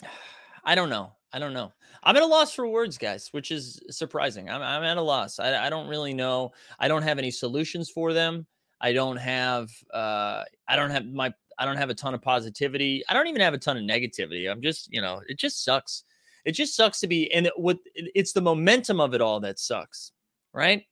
[0.64, 1.14] I don't know.
[1.34, 1.72] I don't know.
[2.04, 4.50] I'm at a loss for words, guys, which is surprising.
[4.50, 5.40] I'm, I'm at a loss.
[5.40, 6.52] I, I don't really know.
[6.80, 8.46] I don't have any solutions for them.
[8.82, 9.70] I don't have.
[9.94, 13.04] Uh, I don't have my I don't have a ton of positivity.
[13.08, 14.50] I don't even have a ton of negativity.
[14.50, 16.06] I'm just, you know, it just sucks.
[16.44, 19.60] It just sucks to be, and it, what it's the momentum of it all that
[19.60, 20.12] sucks,
[20.54, 20.84] right?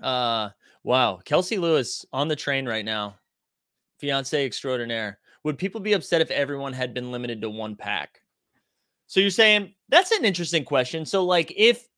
[0.00, 0.50] Uh,
[0.84, 3.16] wow, Kelsey Lewis on the train right now,
[3.98, 5.18] fiance extraordinaire.
[5.42, 8.20] Would people be upset if everyone had been limited to one pack?
[9.08, 11.04] So you're saying that's an interesting question.
[11.04, 11.88] So like if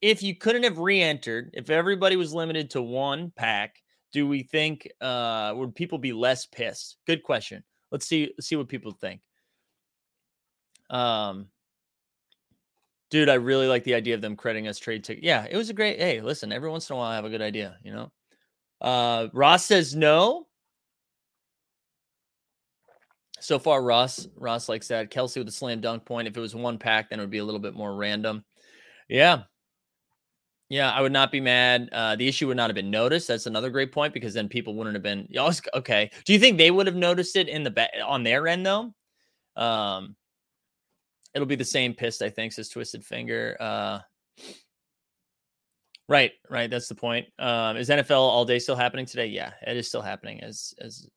[0.00, 4.90] if you couldn't have re-entered, if everybody was limited to one pack, do we think
[5.00, 6.96] uh would people be less pissed?
[7.06, 7.64] Good question.
[7.90, 9.20] Let's see let's see what people think.
[10.88, 11.48] Um
[13.10, 15.24] dude, I really like the idea of them crediting us trade ticket.
[15.24, 17.30] Yeah, it was a great hey, listen, every once in a while I have a
[17.30, 18.12] good idea, you know.
[18.80, 20.46] Uh Ross says no.
[23.40, 25.10] So far, Ross, Ross likes that.
[25.10, 26.28] Kelsey with a slam dunk point.
[26.28, 28.44] If it was one pack, then it would be a little bit more random.
[29.08, 29.44] Yeah.
[30.70, 31.88] Yeah, I would not be mad.
[31.90, 33.26] Uh, the issue would not have been noticed.
[33.26, 35.28] That's another great point because then people wouldn't have been.
[35.74, 36.10] Okay.
[36.24, 38.94] Do you think they would have noticed it in the ba- on their end though?
[39.56, 40.14] Um,
[41.34, 43.56] it'll be the same pissed, I think, says Twisted Finger.
[43.58, 43.98] Uh,
[46.08, 46.70] right, right.
[46.70, 47.26] That's the point.
[47.40, 49.26] Um, is NFL all day still happening today?
[49.26, 51.08] Yeah, it is still happening as as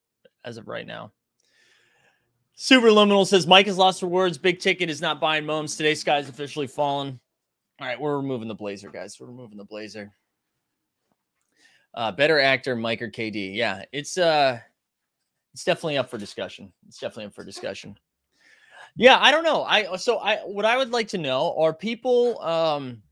[0.44, 1.12] as of right now.
[2.58, 4.40] Superliminal says Mike has lost for words.
[4.40, 5.94] Big ticket is not buying moments today.
[5.94, 7.20] Sky's officially fallen.
[7.84, 9.20] All right, we're removing the blazer, guys.
[9.20, 10.10] We're removing the blazer.
[11.94, 13.54] Uh, better actor, Mike or KD?
[13.54, 14.58] Yeah, it's uh,
[15.54, 16.72] it's definitely up for discussion.
[16.88, 17.98] It's definitely up for discussion.
[18.96, 19.64] Yeah, I don't know.
[19.64, 23.04] I so I what I would like to know are people um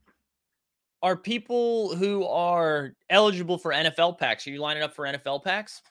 [1.02, 4.46] are people who are eligible for NFL packs.
[4.46, 5.82] Are you lining up for NFL packs?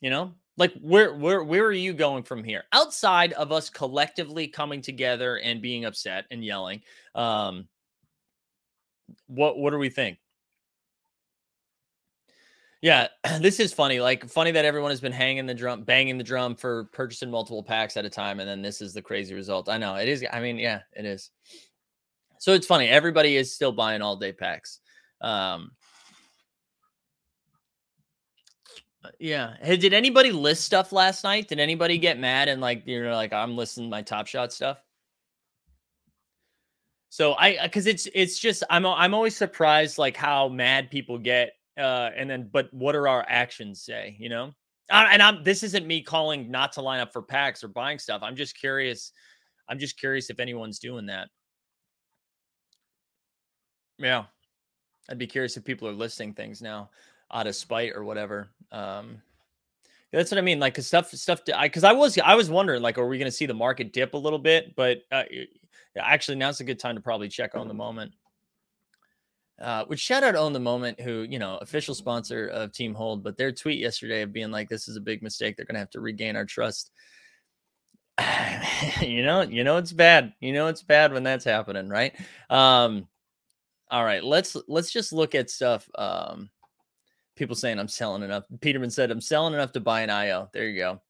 [0.00, 2.64] You know, like where where where are you going from here?
[2.72, 6.82] Outside of us collectively coming together and being upset and yelling
[7.14, 7.66] um
[9.26, 10.18] what what do we think?
[12.82, 13.08] Yeah
[13.40, 16.54] this is funny like funny that everyone has been hanging the drum banging the drum
[16.54, 19.70] for purchasing multiple packs at a time and then this is the crazy result.
[19.70, 21.30] I know it is i mean yeah it is.
[22.38, 24.80] So it's funny everybody is still buying all day packs
[25.22, 25.70] um uh,
[29.18, 29.54] yeah.
[29.62, 31.48] Hey, did anybody list stuff last night?
[31.48, 34.82] Did anybody get mad and like you're like I'm listing my top shot stuff?
[37.08, 41.52] So I because it's it's just I'm I'm always surprised like how mad people get
[41.78, 44.52] uh and then but what are our actions say, you know?
[44.90, 47.98] Uh, and I'm this isn't me calling not to line up for packs or buying
[47.98, 48.22] stuff.
[48.22, 49.12] I'm just curious.
[49.68, 51.28] I'm just curious if anyone's doing that.
[53.98, 54.24] Yeah.
[55.08, 56.90] I'd be curious if people are listing things now
[57.32, 58.50] out of spite or whatever.
[58.72, 59.22] Um,
[60.12, 60.58] that's what I mean.
[60.58, 61.40] Like, cause stuff, stuff.
[61.54, 63.92] I, cause I was, I was wondering, like, are we going to see the market
[63.92, 64.74] dip a little bit?
[64.74, 65.24] But uh,
[65.96, 68.12] actually, now's a good time to probably check on the moment.
[69.60, 73.22] Uh, which shout out on the moment, who you know, official sponsor of Team Hold,
[73.22, 75.54] but their tweet yesterday of being like, "This is a big mistake.
[75.54, 76.90] They're going to have to regain our trust."
[79.02, 80.32] you know, you know, it's bad.
[80.40, 82.14] You know, it's bad when that's happening, right?
[82.48, 83.06] Um,
[83.90, 85.86] all right, let's let's just look at stuff.
[85.94, 86.48] Um,
[87.40, 88.44] people saying I'm selling enough.
[88.60, 90.50] Peterman said I'm selling enough to buy an IO.
[90.52, 91.00] There you go.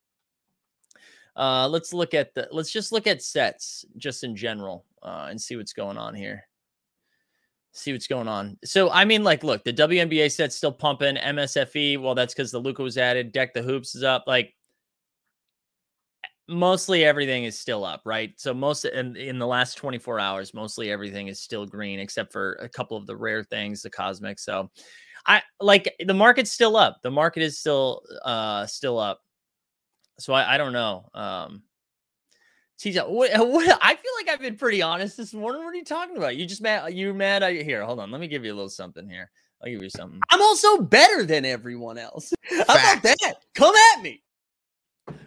[1.37, 5.41] Uh, let's look at the let's just look at sets just in general uh, and
[5.41, 6.45] see what's going on here.
[7.73, 8.59] See what's going on.
[8.65, 11.17] So I mean, like, look, the WNBA set's still pumping.
[11.17, 13.33] MSFE, well, that's because the Luka was added.
[13.33, 14.25] Deck the hoops is up.
[14.29, 14.55] Like
[16.47, 18.33] mostly everything is still up, right?
[18.37, 22.53] So most in, in the last 24 hours, mostly everything is still green, except for
[22.55, 24.39] a couple of the rare things, the cosmic.
[24.39, 24.71] So
[25.27, 27.01] I like the market's still up.
[27.03, 29.21] The market is still uh still up.
[30.19, 31.09] So I, I don't know.
[31.15, 31.63] Um
[32.81, 35.63] TJ, what, what, I feel like I've been pretty honest this morning.
[35.63, 36.37] What are you talking about?
[36.37, 36.95] You just mad?
[36.95, 37.43] You mad?
[37.43, 38.11] I, here, hold on.
[38.11, 39.31] Let me give you a little something here.
[39.63, 40.21] I'll give you something.
[40.31, 42.33] I'm also better than everyone else.
[42.51, 43.35] How about that?
[43.55, 44.23] Come at me.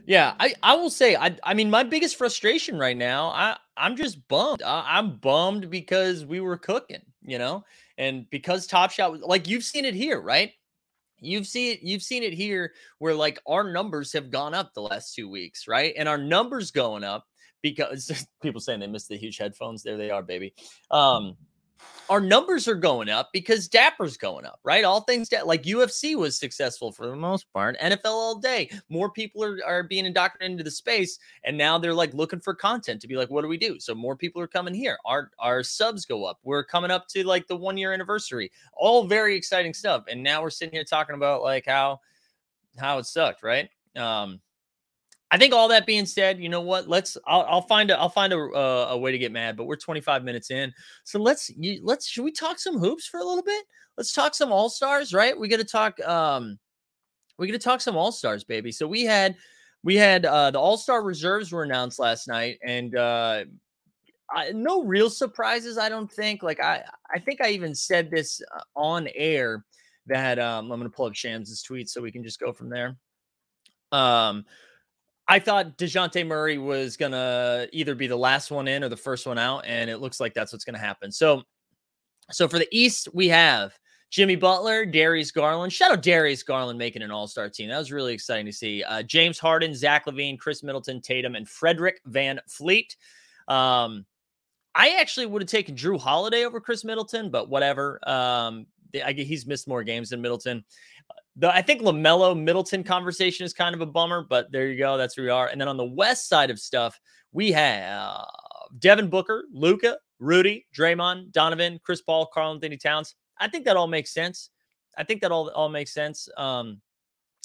[0.05, 3.95] Yeah, I, I will say I I mean my biggest frustration right now I I'm
[3.95, 4.61] just bummed.
[4.61, 7.63] I, I'm bummed because we were cooking, you know,
[7.97, 10.51] and because Top Shot was like you've seen it here, right?
[11.19, 14.81] You've seen it, you've seen it here where like our numbers have gone up the
[14.81, 15.93] last two weeks, right?
[15.97, 17.25] And our numbers going up
[17.61, 19.83] because people saying they missed the huge headphones.
[19.83, 20.53] There they are, baby.
[20.91, 21.37] Um,
[22.09, 24.83] our numbers are going up because Dapper's going up, right?
[24.83, 27.79] All things like UFC was successful for the most part.
[27.79, 28.69] NFL all day.
[28.89, 31.17] More people are, are being indoctrinated into the space.
[31.43, 33.79] And now they're like looking for content to be like, what do we do?
[33.79, 34.97] So more people are coming here.
[35.05, 36.39] Our our subs go up.
[36.43, 38.51] We're coming up to like the one year anniversary.
[38.73, 40.03] All very exciting stuff.
[40.09, 42.01] And now we're sitting here talking about like how
[42.77, 43.69] how it sucked, right?
[43.95, 44.41] Um
[45.33, 46.87] I think all that being said, you know what?
[46.87, 49.63] Let's I'll, I'll find a I'll find a uh, a way to get mad, but
[49.63, 50.71] we're 25 minutes in,
[51.05, 53.65] so let's you, let's should we talk some hoops for a little bit?
[53.97, 55.37] Let's talk some all stars, right?
[55.37, 56.59] We got to talk um
[57.39, 58.71] we got to talk some all stars, baby.
[58.71, 59.35] So we had
[59.83, 63.45] we had uh the all star reserves were announced last night, and uh
[64.29, 66.43] I, no real surprises, I don't think.
[66.43, 69.65] Like I I think I even said this uh, on air
[70.05, 72.97] that um I'm gonna pull up Shams' tweet so we can just go from there.
[73.91, 74.45] Um
[75.27, 78.97] I thought Dejounte Murray was going to either be the last one in or the
[78.97, 79.65] first one out.
[79.65, 81.11] And it looks like that's what's going to happen.
[81.11, 81.43] So,
[82.31, 83.73] so for the East, we have
[84.09, 85.71] Jimmy Butler, Darius Garland.
[85.71, 87.69] Shout out Darius Garland making an all star team.
[87.69, 88.83] That was really exciting to see.
[88.83, 92.95] Uh, James Harden, Zach LaVine, Khris Middleton, Tatum, and Frederick VanVleet.
[93.47, 94.05] Um,
[94.75, 97.99] I actually would have taken Jrue Holiday over Khris Middleton, but whatever.
[98.07, 98.67] Um,
[99.03, 100.63] I, he's missed more games than Middleton.
[101.35, 104.97] The I think LaMelo Middleton conversation is kind of a bummer, but there you go.
[104.97, 105.47] That's where we are.
[105.47, 106.99] And then on the west side of stuff,
[107.31, 108.25] we have
[108.79, 113.15] Devin Booker, Luka, Rudy, Draymond, Donovan, Chris Paul, Karl-Anthony Towns.
[113.39, 114.49] I think that all makes sense.
[114.97, 116.29] I think that all all makes sense.
[116.37, 116.81] Um,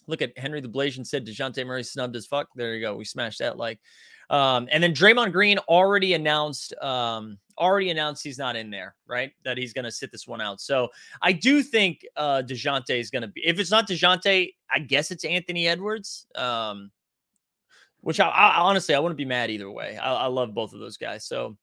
[0.06, 2.48] look at Henry the Blasian said Dejounte Murray snubbed as fuck.
[2.54, 2.94] There you go.
[2.96, 3.80] We smashed that like.
[4.30, 9.32] Um, and then Draymond Green already announced um, already announced he's not in there, right?
[9.44, 10.60] That he's going to sit this one out.
[10.60, 10.88] So
[11.22, 13.42] I do think uh, Dejounte is going to be.
[13.44, 16.26] If it's not Dejounte, I guess it's Anthony Edwards.
[16.34, 16.90] Um,
[18.00, 19.96] which I, I, honestly I wouldn't be mad either way.
[19.96, 21.56] I, I, love both of those guys, so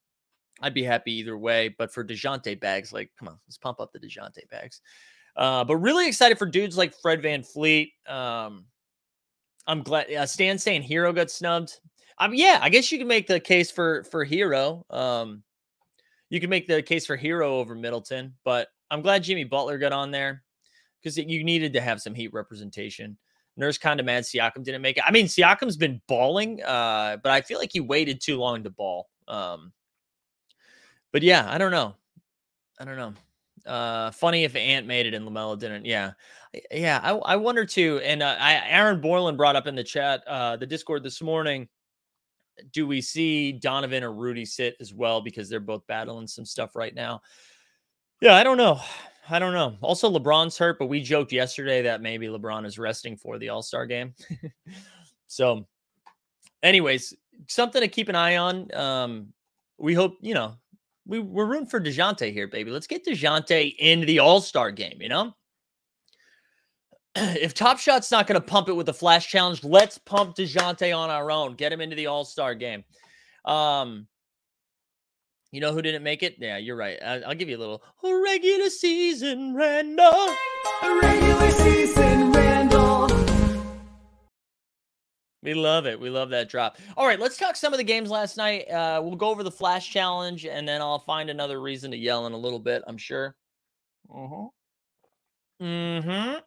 [0.62, 1.74] I'd be happy either way.
[1.78, 4.82] But for Dejounte bags, like come on, let's pump up the Dejounte bags.
[5.36, 7.92] Uh, but really excited for dudes like Fred VanVleet.
[8.08, 8.66] Um,
[9.68, 11.80] I'm glad uh, Stan saying Herro got snubbed.
[12.18, 14.84] Um, yeah, I guess you can make the case for for Herro.
[14.94, 15.44] Um,
[16.36, 19.94] you can make the case for Herro over Middleton, but I'm glad Jimmy Butler got
[19.94, 20.44] on there
[21.02, 23.18] because you needed to have some Heat representation.
[23.56, 25.04] Nurse kind of mad Siakam didn't make it.
[25.08, 28.70] I mean, Siakam's been balling, uh, but I feel like he waited too long to
[28.70, 29.08] ball.
[29.30, 29.72] Um,
[31.14, 31.96] but yeah, I don't know.
[32.82, 33.14] I don't know.
[33.66, 35.86] Uh, funny if Ant made it and LaMelo didn't.
[35.86, 36.12] Yeah,
[36.70, 37.00] yeah.
[37.02, 38.02] I, I wonder too.
[38.04, 41.70] And uh, I, Aaron Borland brought up in the chat, uh, the Discord this morning.
[42.72, 46.76] Do we see Donovan or Rudy sit as well because they're both battling some stuff
[46.76, 47.22] right now?
[48.22, 48.80] Yeah, I don't know.
[49.30, 49.76] I don't know.
[49.82, 53.62] Also, LeBron's hurt, but we joked yesterday that maybe LeBron is resting for the All
[53.62, 54.14] Star game.
[55.28, 55.66] so,
[56.62, 57.14] anyways,
[57.48, 58.74] something to keep an eye on.
[58.76, 59.34] Um,
[59.78, 60.56] we hope you know
[61.06, 62.72] we, we're rooting for Dejounte here, baby.
[62.72, 64.98] Let's get Dejounte in the All Star game.
[65.02, 65.36] You know,
[67.42, 70.96] if Top Shot's not going to pump it with the Flash Challenge, let's pump Dejounte
[70.96, 71.56] on our own.
[71.56, 72.84] Get him into the All Star game.
[73.46, 74.08] Um,
[75.52, 76.36] you know who didn't make it?
[76.40, 77.02] Yeah, you're right.
[77.02, 80.28] I, will give you a little a regular season Randall.
[80.84, 83.08] A regular season Randall.
[85.42, 85.98] We love it.
[85.98, 86.78] We love that drop.
[86.98, 88.70] All right, let's talk some of the games last night.
[88.70, 92.28] Uh, we'll go over the flash challenge, and then I'll find another reason to yell
[92.28, 92.84] in a little bit.
[92.88, 93.36] I'm sure.
[94.14, 94.48] Uh huh.
[95.62, 96.40] Mm-hmm.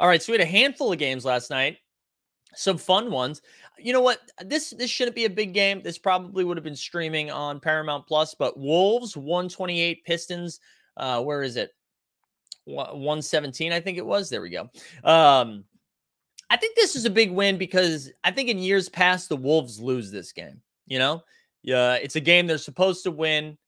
[0.00, 1.78] All right, so we had a handful of games last night.
[2.56, 3.42] Some fun ones
[3.78, 4.20] you know what?
[4.44, 5.82] This this shouldn't be a big game.
[5.82, 10.60] This probably would have been streaming on Paramount Plus, but Wolves 128 Pistons.
[10.96, 11.70] Uh, where is it?
[12.66, 14.30] 117, I think it was.
[14.30, 14.70] There we go.
[15.02, 15.64] Um,
[16.48, 19.80] I think this is a big win because I think in years past the Wolves
[19.80, 20.62] lose this game.
[20.86, 21.22] You know,
[21.62, 23.58] yeah, it's a game they're supposed to win,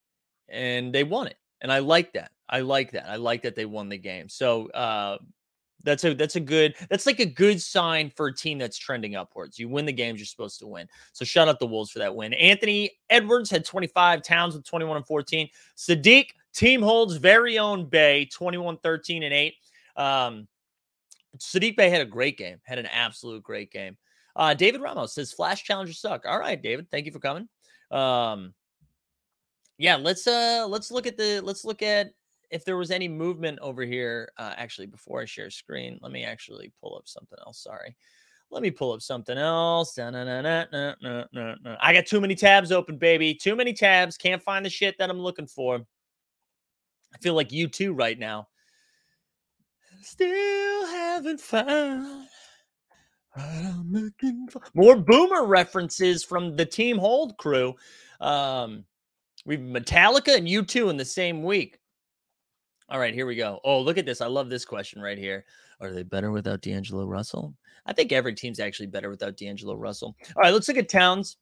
[0.48, 2.30] and they won it, and I like that.
[2.48, 3.08] I like that.
[3.08, 4.28] I like that they won the game.
[4.28, 5.18] So uh,
[5.86, 9.14] that's a that's a good that's like a good sign for a team that's trending
[9.14, 9.58] upwards.
[9.58, 10.88] You win the games you're supposed to win.
[11.12, 12.34] So shout out the Wolves for that win.
[12.34, 15.48] Anthony Edwards had 25, Towns with 21 and 14.
[15.76, 19.54] Saddiq team holds very own Bey 21, 13 and 8.
[19.96, 20.48] Um
[21.38, 23.96] Saddiq Bey had a great game, had an absolute great game.
[24.34, 26.24] Uh, David Ramos says flash challengers suck.
[26.26, 27.48] All right, David, thank you for coming.
[27.90, 28.52] Um,
[29.78, 32.10] yeah, let's uh let's look at the let's look at
[32.50, 36.24] if there was any movement over here, uh, actually, before I share screen, let me
[36.24, 37.62] actually pull up something else.
[37.62, 37.96] Sorry.
[38.50, 39.98] Let me pull up something else.
[39.98, 40.94] I
[41.92, 43.34] got too many tabs open, baby.
[43.34, 44.16] Too many tabs.
[44.16, 45.80] Can't find the shit that I'm looking for.
[47.14, 48.48] I feel like U2 right now.
[50.02, 52.28] Still haven't found
[53.32, 54.62] what I'm looking for.
[54.74, 57.74] More boomer references from the Team Hold crew.
[58.20, 58.84] Um,
[59.44, 61.78] we've Metallica and U2 in the same week.
[62.88, 63.60] All right, here we go.
[63.64, 64.20] Oh, look at this.
[64.20, 65.44] I love this question right here.
[65.80, 67.54] Are they better without D'Angelo Russell?
[67.84, 70.16] I think every team's actually better without D'Angelo Russell.
[70.36, 71.36] All right, let's look at Towns.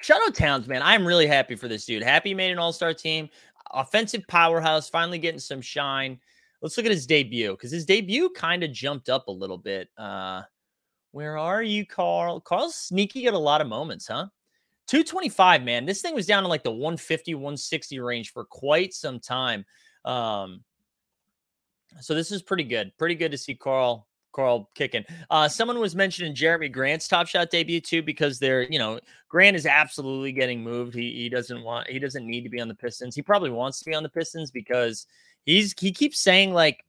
[0.00, 0.80] Shout out Towns, man.
[0.82, 2.04] I'm really happy for this dude.
[2.04, 3.28] Happy made an all star team.
[3.72, 6.18] Offensive powerhouse, finally getting some shine.
[6.62, 9.88] Let's look at his debut because his debut kind of jumped up a little bit.
[9.96, 10.42] Uh,
[11.12, 12.40] where are you, Karl?
[12.40, 14.26] Karl's sneaky got a lot of moments, huh?
[14.90, 15.86] 225, man.
[15.86, 19.64] This thing was down in like the 150, 160 range for quite some time.
[20.04, 20.64] Um,
[22.00, 22.90] so this is pretty good.
[22.98, 25.04] Pretty good to see Karl Karl kicking.
[25.30, 28.98] Uh, someone was mentioning Jerami Grant's top shot debut too, because they're, you know,
[29.28, 30.92] Grant is absolutely getting moved.
[30.92, 33.14] He he doesn't want he doesn't need to be on the Pistons.
[33.14, 35.06] He probably wants to be on the Pistons because
[35.44, 36.84] he's he keeps saying like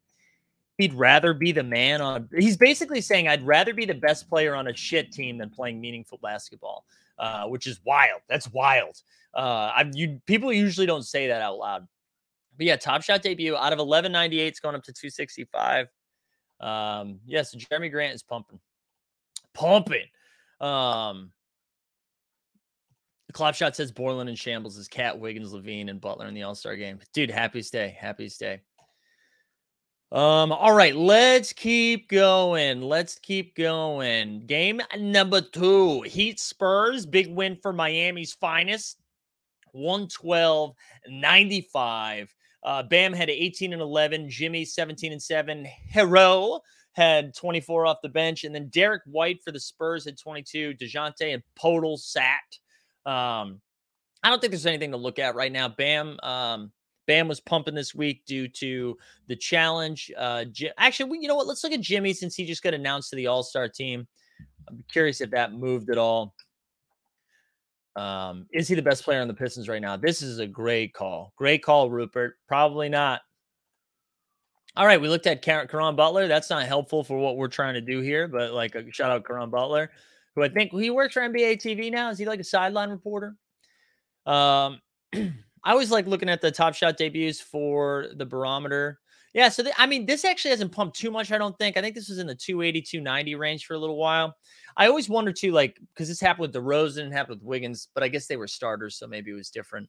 [0.79, 4.55] he'd rather be the man on he's basically saying I'd rather be the best player
[4.55, 6.85] on a shit team than playing meaningful basketball
[7.21, 8.19] uh, which is wild.
[8.27, 8.97] That's wild.
[9.33, 11.87] Uh, I you people usually don't say that out loud.
[12.57, 15.87] But yeah, top shot debut out of 1198, it's going up to 265.
[16.59, 18.59] Um, yeah, so Jerami Grant is pumping,
[19.53, 20.05] pumping.
[20.59, 21.31] Um,
[23.27, 26.43] the clap shot says Borland and Shambles is Cat Wiggins, LaVine, and Butler in the
[26.43, 26.99] All Star game.
[27.13, 28.61] Dude, happy stay, happy stay.
[30.11, 32.81] Um, all right, let's keep going.
[32.81, 34.45] Let's keep going.
[34.45, 38.97] Game number two Heat Spurs, big win for Miami's finest.
[39.71, 40.75] 112,
[41.07, 42.35] 95.
[42.63, 44.29] Uh, Bam had 18 and 11.
[44.29, 45.67] Jimmy 17 and 7.
[45.93, 46.59] Herro
[46.93, 48.43] had 24 off the bench.
[48.43, 50.73] And then Derrick White for the Spurs had 22.
[50.73, 52.39] Dejounte and Poeltl sat.
[53.05, 53.61] Um,
[54.23, 55.69] I don't think there's anything to look at right now.
[55.69, 56.71] Bam, um,
[57.11, 58.97] Bam was pumping this week due to
[59.27, 60.09] the challenge.
[60.17, 60.45] Uh,
[60.77, 61.45] actually, you know what?
[61.45, 64.07] Let's look at Jimmy since he just got announced to the All Star team.
[64.69, 66.33] I'm curious if that moved at all.
[67.97, 69.97] Um, is he the best player on the Pistons right now?
[69.97, 71.33] This is a great call.
[71.35, 72.37] Great call, Rupert.
[72.47, 73.19] Probably not.
[74.77, 76.29] All right, we looked at Caron Butler.
[76.29, 79.25] That's not helpful for what we're trying to do here, but like a shout out
[79.25, 79.91] Caron Butler,
[80.33, 82.09] who I think he works for NBA TV now.
[82.09, 83.35] Is he like a sideline reporter?
[84.25, 84.79] Um,
[85.63, 88.99] I always like looking at the top shot debuts for the barometer.
[89.33, 91.31] Yeah, so the, I mean, this actually hasn't pumped too much.
[91.31, 91.77] I don't think.
[91.77, 94.35] I think this was in the 280, 290 range for a little while.
[94.75, 98.03] I always wonder too, like, because this happened with DeRozan and happened with Wiggins, but
[98.03, 99.87] I guess they were starters, so maybe it was different.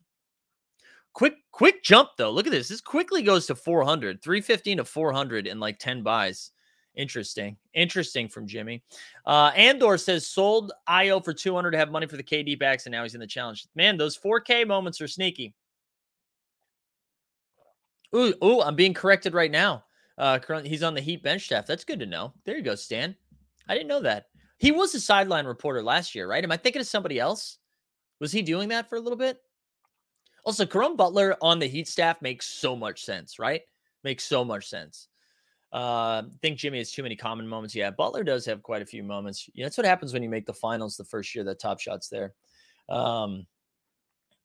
[1.14, 2.30] Quick, quick jump though.
[2.30, 2.68] Look at this.
[2.68, 6.52] This quickly goes to 400, 315 to 400 in like 10 buys.
[6.94, 7.56] Interesting.
[7.74, 8.82] Interesting from Jimmy.
[9.26, 12.92] Uh, Andor says sold Ayo for 200 to have money for the KD backs, and
[12.92, 13.66] now he's in the challenge.
[13.74, 15.54] Man, those 4K moments are sneaky.
[18.14, 19.84] Ooh, ooh, I'm being corrected right now.
[20.18, 21.66] Uh, he's on the Heat bench staff.
[21.66, 22.34] That's good to know.
[22.44, 23.16] There you go, Stan.
[23.68, 24.26] I didn't know that.
[24.58, 26.44] He was a sideline reporter last year, right?
[26.44, 27.58] Am I thinking of somebody else?
[28.20, 29.38] Was he doing that for a little bit?
[30.44, 33.62] Also, Caron Butler on the Heat staff makes so much sense, right?
[34.04, 35.08] Makes so much sense.
[35.72, 37.74] Uh, I think Jimmy has too many common moments.
[37.74, 39.48] Yeah, Butler does have quite a few moments.
[39.54, 42.08] Yeah, that's what happens when you make the finals the first year that Top Shot's
[42.08, 42.34] there.
[42.88, 43.46] Um,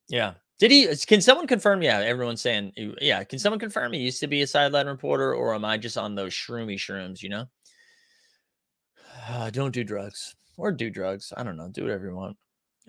[0.07, 0.35] yeah.
[0.59, 0.87] Did he?
[1.05, 1.83] Can someone confirm?
[1.83, 2.73] Yeah, everyone's saying.
[2.99, 5.97] Yeah, can someone confirm he used to be a sideline reporter, or am I just
[5.97, 7.21] on those shroomy shrooms?
[7.21, 7.45] You know.
[9.29, 11.31] Uh, don't do drugs or do drugs.
[11.35, 11.69] I don't know.
[11.69, 12.37] Do whatever you want.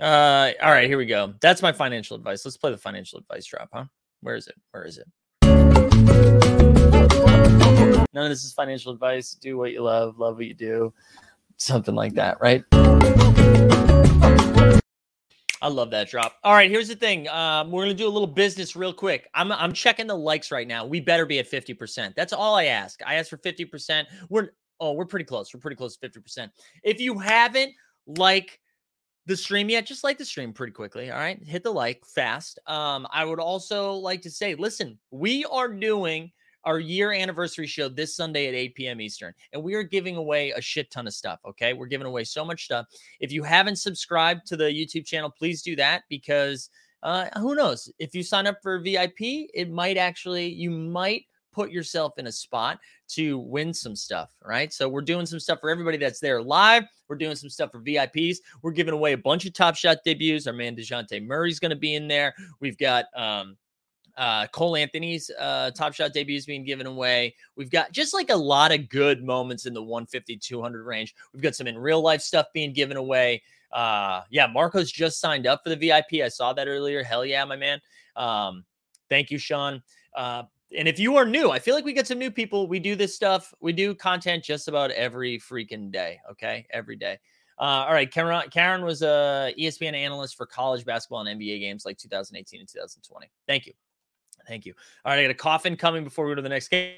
[0.00, 1.34] Uh, all right, here we go.
[1.40, 2.44] That's my financial advice.
[2.44, 3.84] Let's play the financial advice drop, huh?
[4.20, 4.54] Where is it?
[4.70, 5.08] Where is it?
[8.14, 9.32] None of this is financial advice.
[9.32, 10.94] Do what you love, love what you do,
[11.56, 12.64] something like that, right?
[15.60, 16.36] I love that drop.
[16.44, 17.28] All right, here's the thing.
[17.28, 19.28] Um, we're gonna do a little business real quick.
[19.34, 20.86] I'm I'm checking the likes right now.
[20.86, 22.14] We better be at 50%.
[22.14, 23.00] That's all I ask.
[23.06, 24.04] I ask for 50%.
[24.28, 25.52] We're Oh, we're pretty close.
[25.52, 26.50] We're pretty close to 50%.
[26.84, 27.72] If you haven't
[28.06, 28.60] like
[29.26, 31.10] the stream yet, just like the stream pretty quickly.
[31.10, 31.42] All right.
[31.44, 32.58] Hit the like fast.
[32.66, 36.30] Um, I would also like to say, listen, we are doing
[36.68, 39.00] our year anniversary show this Sunday at 8 p.m.
[39.00, 41.40] Eastern, and we are giving away a shit ton of stuff.
[41.48, 41.72] Okay.
[41.72, 42.86] We're giving away so much stuff.
[43.20, 46.68] If you haven't subscribed to the YouTube channel, please do that because
[47.02, 47.90] uh, who knows?
[47.98, 52.32] If you sign up for VIP, it might actually, you might put yourself in a
[52.32, 52.78] spot
[53.08, 54.70] to win some stuff, right?
[54.70, 56.84] So we're doing some stuff for everybody that's there live.
[57.08, 58.36] We're doing some stuff for VIPs.
[58.60, 60.46] We're giving away a bunch of Top Shot debuts.
[60.46, 62.34] Our man Dejounte Murray's going to be in there.
[62.60, 63.56] We've got um,
[64.18, 67.34] uh, Cole Anthony's uh, Top Shot debuts being given away.
[67.56, 71.14] We've got just like a lot of good moments in the 150, 200 range.
[71.32, 73.42] We've got some in real life stuff being given away.
[73.72, 76.22] Uh, yeah, Marcos just signed up for the VIP.
[76.24, 77.02] I saw that earlier.
[77.02, 77.80] Hell yeah, my man.
[78.16, 78.64] Um,
[79.08, 79.82] thank you, Sean.
[80.16, 80.42] Uh,
[80.76, 82.66] and if you are new, I feel like we get some new people.
[82.66, 83.54] We do this stuff.
[83.60, 86.18] We do content just about every freaking day.
[86.32, 87.18] Okay, every day.
[87.58, 91.84] Uh, all right, Caron, Caron was a ESPN analyst for college basketball and NBA games
[91.84, 93.30] like 2018 and 2020.
[93.46, 93.72] Thank you,
[94.48, 94.74] thank you.
[95.04, 96.94] All right, I got a coffin coming before we go to the next game.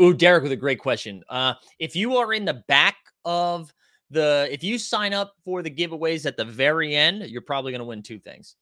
[0.00, 1.22] Ooh, Derek with a great question.
[1.28, 3.72] Uh, if you are in the back of
[4.10, 7.80] the, if you sign up for the giveaways at the very end, you're probably going
[7.80, 8.56] to win two things.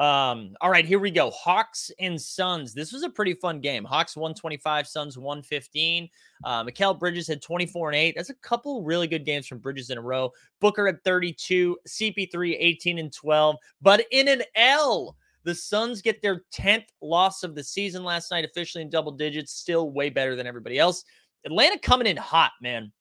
[0.00, 1.30] Um, all right, here we go.
[1.30, 2.72] Hawks and Suns.
[2.72, 3.84] This was a pretty fun game.
[3.84, 6.08] Hawks 125, Suns 115.
[6.42, 8.14] Uh, Mikal Bridges had 24 and 8.
[8.16, 10.32] That's a couple really good games from Bridges in a row.
[10.60, 13.56] Booker at 32, CP3 18 and 12.
[13.82, 18.44] But in an L, the Suns get their 10th loss of the season last night,
[18.44, 21.04] officially in double digits, still way better than everybody else.
[21.44, 22.92] Atlanta coming in hot, man.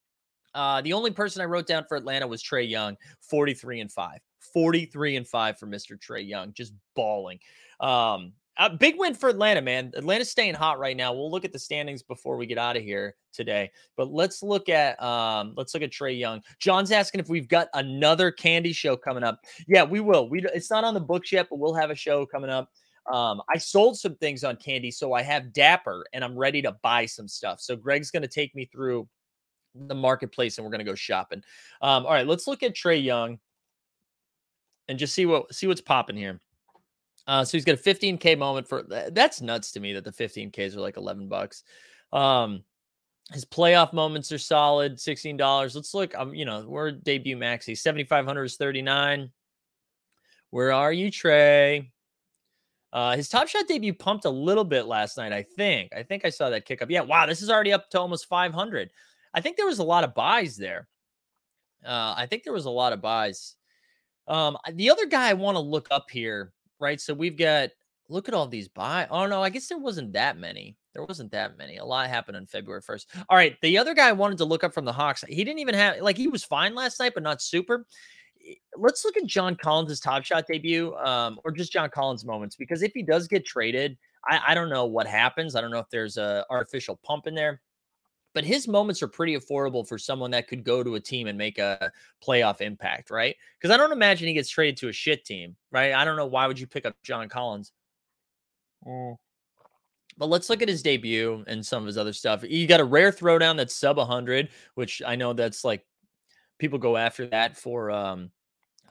[0.56, 4.20] Uh, the only person I wrote down for Atlanta was Trae Young, 43 and 5.
[4.54, 5.98] 43 and 5 for Mr.
[5.98, 7.40] Trae Young, just balling.
[7.80, 9.92] Um, a big win for Atlanta, man.
[9.96, 11.14] Atlanta's staying hot right now.
[11.14, 13.72] We'll look at the standings before we get out of here today.
[13.96, 16.42] But let's look at um, let's look at Trae Young.
[16.60, 19.40] John's asking if we've got another candy show coming up.
[19.68, 20.30] Yeah, we will.
[20.30, 22.70] We it's not on the books yet, but we'll have a show coming up.
[23.12, 26.76] Um, I sold some things on candy, so I have Dapper and I'm ready to
[26.84, 27.62] buy some stuff.
[27.62, 29.08] So Greg's going to take me through
[29.74, 31.42] the marketplace and we're going to go shopping.
[31.82, 33.40] Um, all right, let's look at Trae Young
[34.90, 36.42] and just see what see what's popping here.
[37.30, 40.76] Uh, so he's got a 15k moment for that's nuts to me that the 15ks
[40.76, 41.64] are like 11 bucks.
[42.12, 42.64] Um,
[43.32, 45.76] his playoff moments are solid, $16.
[45.76, 46.18] Let's look.
[46.18, 47.78] Um, you know, we're debut maxi.
[47.78, 49.30] 7,500 is 39.
[50.50, 51.92] Where are you, Trae?
[52.92, 55.94] Uh, his top shot debut pumped a little bit last night, I think.
[55.96, 56.90] I think I saw that kick up.
[56.90, 58.90] Yeah, wow, this is already up to almost 500.
[59.36, 60.88] I think there was a lot of buys there.
[61.86, 63.54] Uh, I think there was a lot of buys.
[64.28, 67.00] Um, the other guy I want to look up here, right?
[67.00, 67.70] So we've got
[68.10, 69.08] look at all these buy.
[69.10, 70.76] Oh no, I guess there wasn't that many.
[70.94, 71.78] There wasn't that many.
[71.78, 73.06] A lot happened on February 1st.
[73.30, 73.56] All right.
[73.62, 76.02] The other guy I wanted to look up from the Hawks, he didn't even have
[76.02, 77.86] like he was fine last night, but not super.
[78.76, 82.82] Let's look at John Collins' top shot debut, um, or just John Collins moments, because
[82.82, 85.56] if he does get traded, I, I don't know what happens.
[85.56, 87.62] I don't know if there's a artificial pump in there
[88.34, 91.38] but his moments are pretty affordable for someone that could go to a team and
[91.38, 91.92] make a
[92.26, 93.36] playoff impact, right?
[93.58, 95.94] Because I don't imagine he gets traded to a shit team, right?
[95.94, 97.72] I don't know why would you pick up John Collins.
[98.86, 99.16] Mm.
[100.18, 102.44] But let's look at his debut and some of his other stuff.
[102.48, 105.86] You got a rare throwdown that's sub 100, which I know that's like
[106.60, 108.32] people go after that for um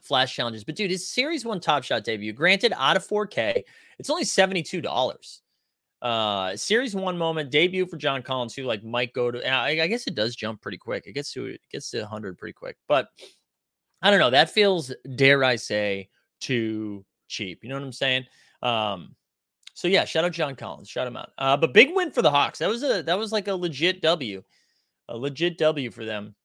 [0.01, 0.63] flash challenges.
[0.63, 3.63] But dude, his series one top shot debut, granted out of 4K,
[3.99, 5.39] it's only $72.
[6.01, 9.87] Uh series one moment debut for John Collins, who like might go to I, I
[9.87, 11.07] guess it does jump pretty quick.
[11.07, 12.77] It gets to it gets to 100 pretty quick.
[12.87, 13.09] But
[14.01, 14.29] I don't know.
[14.29, 17.63] That feels, dare I say, too cheap.
[17.63, 18.25] You know what I'm saying?
[18.61, 19.15] Um,
[19.73, 21.31] so yeah, shout out John Collins, shout him out.
[21.37, 22.59] Uh, but big win for the Hawks.
[22.59, 24.43] That was a that was like a legit W,
[25.07, 26.35] a legit W for them.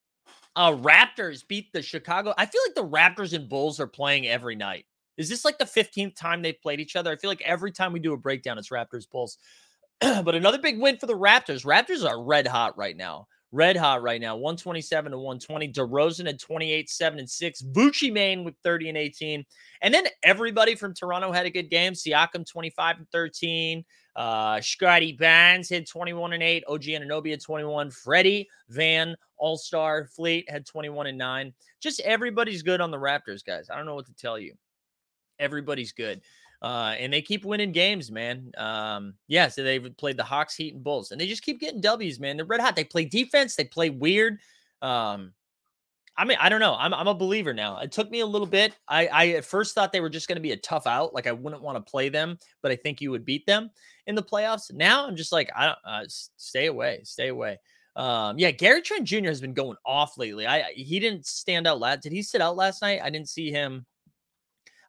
[0.56, 2.32] Uh, Raptors beat the Chicago.
[2.38, 4.86] I feel like the Raptors and Bulls are playing every night.
[5.16, 7.12] Is this like the 15th time they've played each other?
[7.12, 9.38] I feel like every time we do a breakdown, it's Raptors Bulls.
[10.00, 11.64] but another big win for the Raptors.
[11.64, 13.28] Raptors are red hot right now.
[13.52, 14.34] Red hot right now.
[14.34, 19.44] 127 to 120 DeRozan at 28 7 and 6 Bucci Main with 30 and 18
[19.80, 21.92] and then everybody from Toronto had a good game.
[21.92, 23.84] Siakam 25 and 13
[24.16, 30.50] uh Scottie Barnes had 21 and 8 OG Anunoby had 21 Freddie Van All-Star Fleet
[30.50, 33.70] had 21 and 9 just everybody's good on the Raptors guys.
[33.70, 34.54] I don't know what to tell you
[35.38, 36.20] everybody's good
[36.64, 38.50] uh, and they keep winning games, man.
[38.56, 41.82] Um, yeah, so they've played the Hawks, Heat, and Bulls, and they just keep getting
[41.82, 42.38] W's, man.
[42.38, 42.74] They're red hot.
[42.74, 44.38] They play defense, they play weird.
[44.80, 45.34] Um,
[46.16, 46.74] I mean, I don't know.
[46.78, 47.80] I'm, I'm a believer now.
[47.80, 48.74] It took me a little bit.
[48.88, 51.12] I, I at first thought they were just going to be a tough out.
[51.12, 53.70] Like I wouldn't want to play them, but I think you would beat them
[54.06, 54.72] in the playoffs.
[54.72, 57.58] Now I'm just like, I don't uh, stay away, stay away.
[57.96, 59.26] Um, yeah, Gary Trent Jr.
[59.26, 60.46] has been going off lately.
[60.46, 62.02] I he didn't stand out last.
[62.02, 63.00] Did he sit out last night?
[63.02, 63.84] I didn't see him.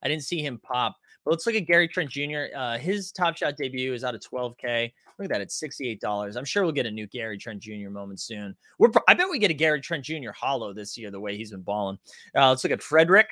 [0.06, 0.96] I didn't see him pop.
[1.26, 2.56] But let's look at Gary Trent Jr.
[2.56, 4.94] Uh, his Top Shot debut is out of 12K.
[5.18, 6.38] Look at that, it's $68.
[6.38, 7.90] I'm sure we'll get a new Gary Trent Jr.
[7.90, 8.56] moment soon.
[8.78, 10.32] We're I bet we get a Gary Trent Jr.
[10.36, 11.98] hollow this year, the way he's been balling.
[12.38, 13.30] Uh, let's look at Frederick.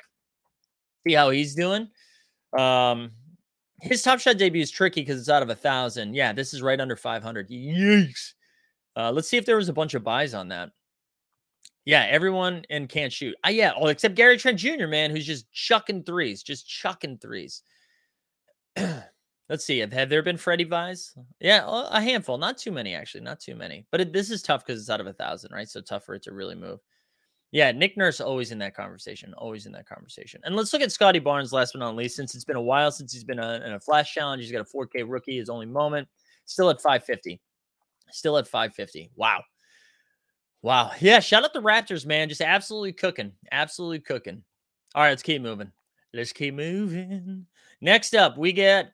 [1.06, 1.88] See how he's doing.
[2.58, 3.12] Um,
[3.80, 6.14] his Top Shot debut is tricky because it's out of a thousand.
[6.14, 7.48] Yeah, this is right under 500.
[7.48, 8.32] Yikes.
[8.96, 10.70] Uh, let's see if there was a bunch of buys on that.
[11.84, 13.34] Yeah, everyone and can't shoot.
[13.46, 17.62] Uh, yeah, all except Gary Trent Jr., man, who's just chucking threes, just chucking threes.
[19.50, 19.80] Let's see.
[19.80, 21.14] Have, have there been Freddie Vise?
[21.38, 22.38] Yeah, a handful.
[22.38, 23.20] Not too many, actually.
[23.20, 23.86] Not too many.
[23.90, 25.68] But it, this is tough because it's out of a thousand, right?
[25.68, 26.80] So tough for it to really move.
[27.52, 29.34] Yeah, Nick Nurse always in that conversation.
[29.34, 30.40] Always in that conversation.
[30.44, 32.16] And let's look at Scottie Barnes last but not least.
[32.16, 34.62] Since it's been a while since he's been a, in a flash challenge, he's got
[34.62, 36.08] a 4K rookie, his only moment.
[36.46, 37.40] Still at 550.
[38.10, 39.10] Still at 550.
[39.14, 39.42] Wow.
[40.64, 40.92] Wow.
[40.98, 41.20] Yeah.
[41.20, 42.30] Shout out the Raptors, man.
[42.30, 43.32] Just absolutely cooking.
[43.52, 44.42] Absolutely cooking.
[44.94, 45.70] All right, let's keep moving.
[46.14, 47.44] Let's keep moving.
[47.82, 48.90] Next up, we get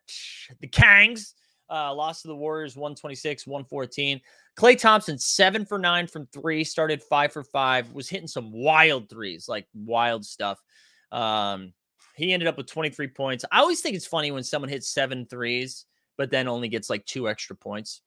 [0.58, 1.34] the Kangs.
[1.70, 4.20] Uh, lost to the Warriors 126, 114.
[4.58, 9.08] Klay Thompson, seven for nine from three, started five for five, was hitting some wild
[9.08, 10.60] threes, like wild stuff.
[11.12, 11.72] Um,
[12.16, 13.44] he ended up with 23 points.
[13.52, 15.86] I always think it's funny when someone hits seven threes,
[16.18, 18.02] but then only gets like two extra points.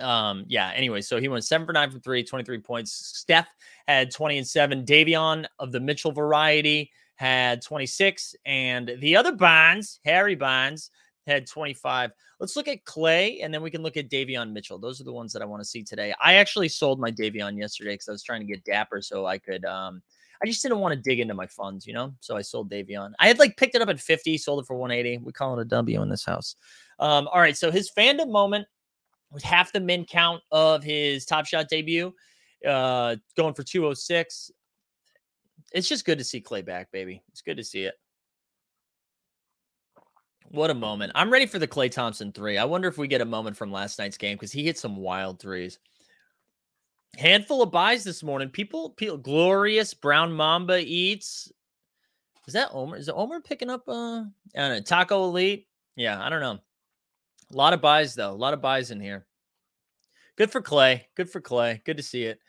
[0.00, 2.92] Um, yeah, anyway, so he went seven for nine from three, 23 points.
[2.92, 3.48] Steph
[3.86, 4.84] had 20 and seven.
[4.84, 10.90] Davion of the Mitchell variety had 26, and the other Bonds, Harry Bonds,
[11.26, 12.10] had 25.
[12.40, 14.78] Let's look at Klay and then we can look at Davion Mitchell.
[14.78, 16.14] Those are the ones that I want to see today.
[16.22, 19.38] I actually sold my Davion yesterday because I was trying to get Dapper so I
[19.38, 19.64] could.
[19.64, 20.02] um
[20.42, 22.12] I just didn't want to dig into my funds, you know.
[22.20, 23.12] So I sold Davion.
[23.18, 25.24] I had like picked it up at 50, sold it for 180.
[25.24, 26.56] We call it a W in this house.
[26.98, 28.66] Um, all right, so his fandom moment
[29.34, 32.14] was half the min count of his Top Shot debut,
[32.66, 34.50] uh, going for 206
[35.74, 37.22] it's just good to see Klay back, baby.
[37.30, 37.94] It's good to see it.
[40.50, 41.12] What a moment.
[41.16, 42.58] I'm ready for the Klay Thompson three.
[42.58, 44.96] I wonder if we get a moment from last night's game because he hit some
[44.96, 45.80] wild threes.
[47.18, 48.50] Handful of buys this morning.
[48.50, 51.50] People, people glorious brown mamba eats.
[52.46, 52.96] Is that Omer?
[52.96, 54.24] Is Omer picking up uh I
[54.54, 55.66] don't know, Taco Elite?
[55.96, 56.60] Yeah, I don't know.
[57.54, 58.32] A lot of buys though.
[58.32, 59.26] A lot of buys in here.
[60.36, 61.02] Good for Klay.
[61.14, 61.82] Good for Klay.
[61.84, 62.40] Good to see it.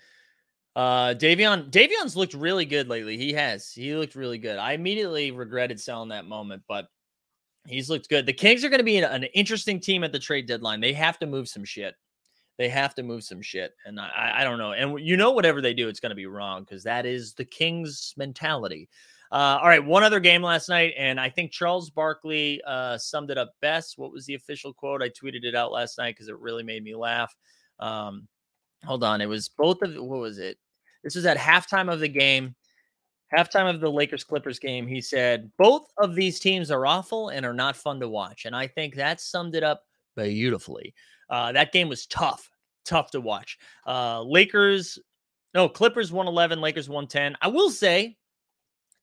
[0.75, 3.17] Uh, Davion, Davion's looked really good lately.
[3.17, 3.71] He has.
[3.71, 4.57] He looked really good.
[4.57, 6.87] I immediately regretted selling that moment, but
[7.65, 8.25] he's looked good.
[8.25, 10.81] The Kings are going to be an, interesting team at the trade deadline.
[10.81, 11.95] They have to move some shit.
[12.57, 14.71] They have to move some shit, and I, I don't know.
[14.71, 17.43] And you know, whatever they do, it's going to be wrong because that is the
[17.43, 18.87] Kings' mentality.
[19.35, 23.31] Uh, all right, one other game last night, and I think Charles Barkley uh, summed
[23.31, 23.97] it up best.
[23.97, 25.01] What was the official quote?
[25.01, 27.35] I tweeted it out last night because it really made me laugh.
[27.81, 28.29] Um,
[28.85, 30.57] hold on, it was both of what was it?
[31.03, 32.55] This was at halftime of the game,
[33.37, 34.87] halftime of the Lakers Clippers game.
[34.87, 38.55] He said both of these teams are awful and are not fun to watch, and
[38.55, 39.83] I think that summed it up
[40.15, 40.93] beautifully.
[41.29, 42.49] Uh, that game was tough,
[42.85, 43.57] tough to watch.
[43.85, 44.97] Uh, Lakers,
[45.53, 47.35] no, Clippers 111, Lakers 110.
[47.41, 48.15] I will say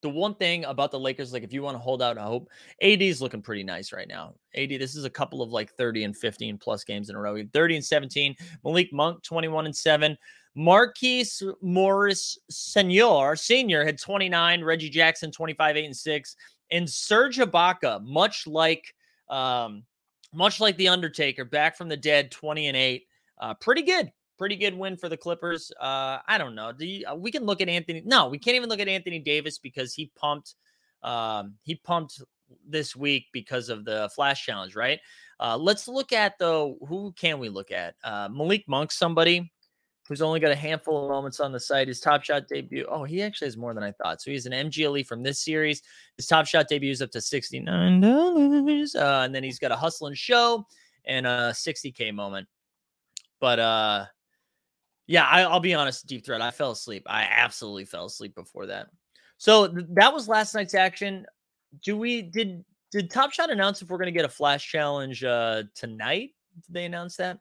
[0.03, 2.49] the one thing about the Lakers, like if you want to hold out hope,
[2.83, 4.35] AD is looking pretty nice right now.
[4.55, 7.41] AD, this is a couple of like 30 and 15 plus games in a row.
[7.53, 8.37] 30 and 17.
[8.65, 10.19] Malik Monk, 21 and 7.
[10.55, 14.63] Marquise Morris Senior, senior, had 29.
[14.63, 16.37] Reggie Jackson, 25, 8 and 6.
[16.71, 18.95] And Serge Ibaka, much like
[19.31, 19.85] um,
[20.35, 23.07] much like the Undertaker, back from the dead, 20 and 8.
[23.41, 25.71] Uh, pretty good pretty good win for the Clippers.
[25.81, 26.73] Uh, I don't know.
[26.73, 28.03] Do you, uh, we can look at Anthony.
[28.05, 30.57] No, we can't even look at Anthony Davis because he pumped.
[31.05, 32.21] Um, he pumped
[32.69, 34.99] this week because of the flash challenge, right?
[35.39, 36.77] Uh, let's look at though.
[36.89, 37.95] Who can we look at?
[38.03, 39.49] Uh, Malik Monk, somebody
[40.09, 41.87] who's only got a handful of moments on the site.
[41.87, 42.85] His top shot debut.
[42.89, 44.21] Oh, he actually has more than I thought.
[44.21, 45.83] So he's an MGLE from this series.
[46.17, 49.71] His top shot debut is up to sixty nine dollars, uh, and then he's got
[49.71, 50.67] a hustle and show
[51.05, 52.49] and a sixty k moment.
[53.39, 54.07] But uh,
[55.07, 56.41] yeah, I, will be honest, deep threat.
[56.41, 57.05] I fell asleep.
[57.07, 58.89] I absolutely fell asleep before that.
[59.39, 61.27] So th- that was last night's action.
[61.83, 65.25] Do we did did Top Shot announce if we're going to get a flash challenge
[65.25, 66.31] uh, tonight?
[66.67, 67.39] Did they announce that?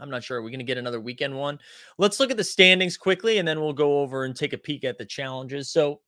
[0.00, 0.38] I'm not sure.
[0.38, 1.58] Are we going to get another weekend one?
[1.98, 4.84] Let's look at the standings quickly, and then we'll go over and take a peek
[4.84, 5.70] at the challenges.
[5.70, 6.00] So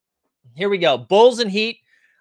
[0.54, 0.96] here we go.
[0.96, 1.80] Bulls and Heat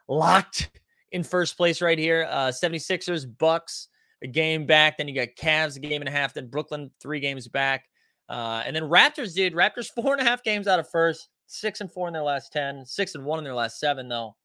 [0.09, 0.69] locked
[1.11, 2.27] in first place right here.
[2.29, 3.87] Uh, 76ers, Bucks,
[4.21, 4.97] a game back.
[4.97, 6.33] Then you got Cavs, a game and a half.
[6.33, 7.85] Then Brooklyn, three games back.
[8.29, 11.81] Uh, and then Raptors, did Raptors four and a half games out of first, six
[11.81, 14.35] and four in their last 10, six and one in their last seven, though.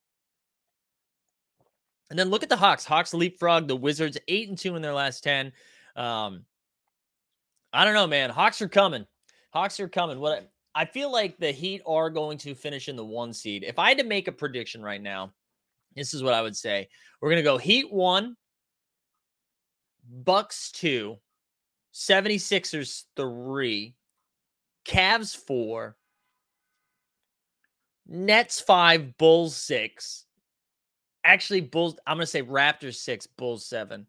[2.11, 2.85] And then look at the Hawks.
[2.85, 5.53] Hawks leapfrog the Wizards, eight and two in their last 10.
[5.95, 6.45] Um,
[7.73, 8.31] I don't know, man.
[8.31, 9.07] Hawks are coming.
[9.53, 10.19] Hawks are coming.
[10.19, 13.65] What I, I feel like the Heat are going to finish in the one seed.
[13.65, 15.33] If I had to make a prediction right now,
[15.97, 16.89] this is what I would say.
[17.21, 18.37] We're gonna go Heat one,
[20.09, 21.17] Bucks two,
[21.95, 23.95] 76ers three,
[24.87, 25.97] Cavs four,
[28.07, 30.25] Nets five, Bulls six.
[31.25, 34.07] Actually, Bulls, I'm going to say Raptors six, Bulls seven.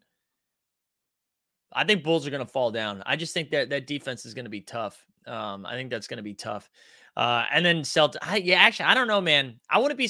[1.72, 3.02] I think Bulls are going to fall down.
[3.06, 5.04] I just think that that defense is going to be tough.
[5.26, 6.70] Um, I think that's going to be tough.
[7.16, 8.44] Uh, and then Celtics.
[8.44, 9.60] Yeah, actually, I don't know, man.
[9.68, 10.08] I wouldn't be.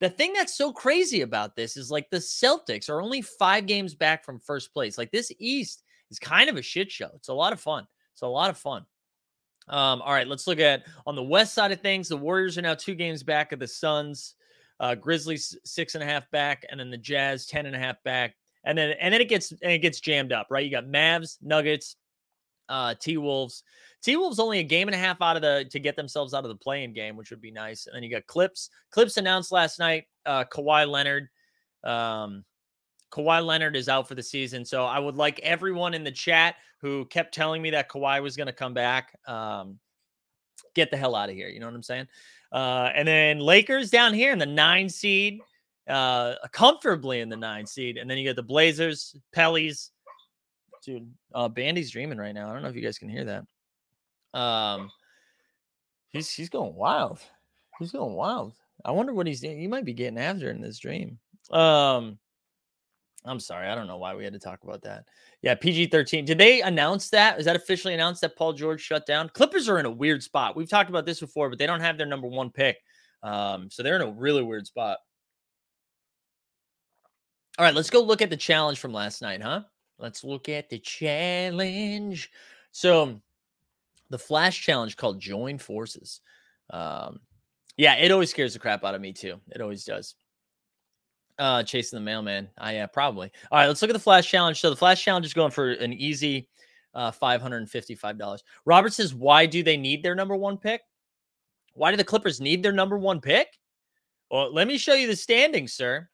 [0.00, 3.94] The thing that's so crazy about this is like the Celtics are only five games
[3.94, 4.98] back from first place.
[4.98, 5.81] Like this East
[6.12, 7.10] is kind of a shit show.
[7.16, 7.86] It's a lot of fun.
[8.12, 8.84] It's a lot of fun.
[9.68, 12.08] Um, all right, let's look at on the west side of things.
[12.08, 14.34] The Warriors are now two games back of the Suns.
[14.80, 18.02] Uh, Grizzlies six and a half back, and then the Jazz ten and a half
[18.02, 18.34] back,
[18.64, 20.64] and then and then it gets and it gets jammed up, right?
[20.64, 21.96] You got Mavs, Nuggets,
[22.68, 23.62] uh, T Wolves.
[24.02, 26.44] T Wolves only a game and a half out of the to get themselves out
[26.44, 27.86] of the play-in game, which would be nice.
[27.86, 28.70] And then you got Clips.
[28.90, 30.06] Clips announced last night.
[30.26, 31.28] Uh, Kawhi Leonard.
[31.84, 32.44] Um,
[33.12, 34.64] Kawhi Leonard is out for the season.
[34.64, 38.36] So I would like everyone in the chat who kept telling me that Kawhi was
[38.36, 39.78] going to come back, um,
[40.74, 41.48] get the hell out of here.
[41.48, 42.08] You know what I'm saying?
[42.50, 45.40] Uh, and then Lakers down here in the nine seed,
[45.88, 47.98] uh, comfortably in the nine seed.
[47.98, 49.90] And then you get the Blazers, Pellies.
[50.84, 52.50] Dude, uh, Bandy's dreaming right now.
[52.50, 54.38] I don't know if you guys can hear that.
[54.38, 54.90] Um,
[56.08, 57.20] he's he's going wild.
[57.78, 58.54] He's going wild.
[58.84, 59.60] I wonder what he's doing.
[59.60, 61.18] He might be getting after in this dream.
[61.50, 62.18] Um,
[63.24, 63.68] I'm sorry.
[63.68, 65.04] I don't know why we had to talk about that.
[65.42, 66.24] Yeah, PG 13.
[66.24, 67.38] Did they announce that?
[67.38, 69.28] Is that officially announced that Paul George shut down?
[69.28, 70.56] Clippers are in a weird spot.
[70.56, 72.78] We've talked about this before, but they don't have their number one pick.
[73.22, 74.98] Um, so they're in a really weird spot.
[77.58, 79.62] All right, let's go look at the challenge from last night, huh?
[79.98, 82.30] Let's look at the challenge.
[82.72, 83.20] So
[84.10, 86.20] the flash challenge called Join Forces.
[86.70, 87.20] Um,
[87.76, 89.40] yeah, it always scares the crap out of me too.
[89.50, 90.14] It always does.
[91.42, 92.48] Uh, chasing the mailman.
[92.56, 93.32] I yeah, probably.
[93.50, 94.60] All right, let's look at the flash challenge.
[94.60, 96.48] So the flash challenge is going for an easy
[96.94, 98.38] uh, $555.
[98.64, 100.82] Robert says, why do they need their number one pick?
[101.74, 103.48] Why do the Clippers need their number one pick?
[104.30, 106.08] Well, let me show you the standings, sir.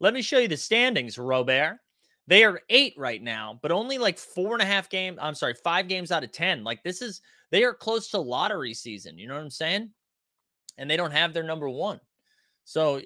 [0.00, 1.78] Let me show you the standings, Robert.
[2.26, 5.16] They are eight right now, but only like four and a half games.
[5.22, 6.64] I'm sorry, five games out of 10.
[6.64, 7.20] Like this is,
[7.52, 9.16] they are close to lottery season.
[9.16, 9.90] You know what I'm saying?
[10.76, 12.00] And they don't have their number one.
[12.64, 13.00] So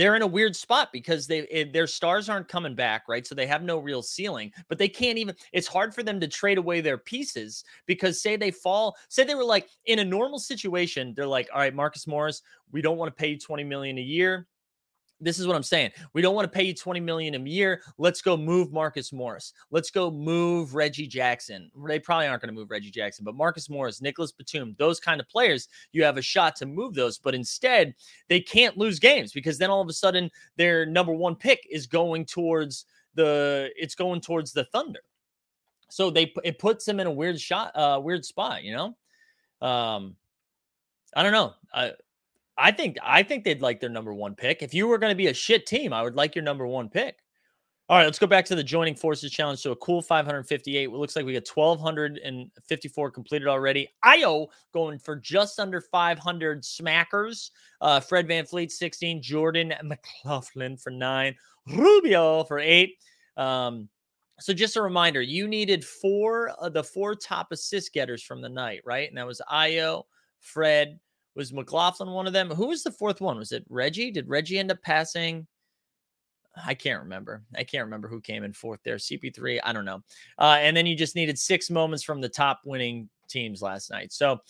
[0.00, 3.26] they're in a weird spot because they eh, their stars aren't coming back, right?
[3.26, 6.28] So they have no real ceiling, but they can't even it's hard for them to
[6.28, 10.38] trade away their pieces because say they fall, say they were like in a normal
[10.38, 12.42] situation, they're like, "All right, Marcus Morris,
[12.72, 14.48] we don't want to pay you 20 million a year
[15.20, 15.90] this is what I'm saying.
[16.12, 17.82] We don't want to pay you 20 million a year.
[17.98, 19.52] Let's go move Marcus Morris.
[19.70, 21.70] Let's go move Reggie Jackson.
[21.86, 25.20] They probably aren't going to move Reggie Jackson, but Marcus Morris, Nicholas Batum, those kind
[25.20, 27.18] of players, you have a shot to move those.
[27.18, 27.94] But instead,
[28.28, 31.86] they can't lose games because then all of a sudden their number one pick is
[31.86, 35.00] going towards the it's going towards the Thunder.
[35.88, 39.66] So they it puts them in a weird shot, uh, weird spot, you know.
[39.66, 40.16] Um,
[41.14, 41.54] I don't know.
[41.74, 41.92] I
[42.60, 44.62] I think I think they'd like their number one pick.
[44.62, 46.88] If you were going to be a shit team, I would like your number one
[46.88, 47.16] pick.
[47.88, 49.58] All right, let's go back to the joining forces challenge.
[49.58, 50.84] So a cool 558.
[50.84, 53.88] It looks like we got 1,254 completed already.
[54.04, 57.50] Ayo going for just under 500 smackers.
[57.80, 61.34] Uh, Fred VanVleet 16, Jordan McLaughlin for nine,
[61.66, 62.94] Rubio for eight.
[63.36, 63.88] Um,
[64.38, 68.48] so just a reminder, you needed four of the four top assist getters from the
[68.48, 69.08] night, right?
[69.08, 70.04] And that was Ayo,
[70.38, 71.00] Fred,
[71.34, 72.50] was McLaughlin one of them?
[72.50, 73.38] Who was the fourth one?
[73.38, 74.10] Was it Reggie?
[74.10, 75.46] Did Reggie end up passing?
[76.66, 77.42] I can't remember.
[77.56, 78.96] I can't remember who came in fourth there.
[78.96, 80.02] CP3, I don't know.
[80.38, 84.12] Uh, and then you just needed six moments from the top winning teams last night.
[84.12, 84.40] So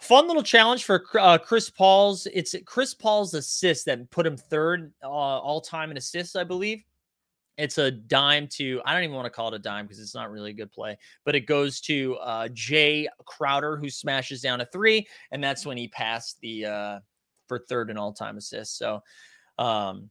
[0.00, 2.26] fun little challenge for uh, Chris Paul's.
[2.32, 6.82] It's Chris Paul's assist that put him third uh, all time in assists, I believe.
[7.58, 10.14] It's a dime to, I don't even want to call it a dime because it's
[10.14, 14.60] not really a good play, but it goes to uh, Jae Crowder, who smashes down
[14.60, 15.06] a three.
[15.32, 16.98] And that's when he passed the, uh,
[17.48, 18.78] for third and all time assists.
[18.78, 19.02] So,
[19.58, 20.08] um,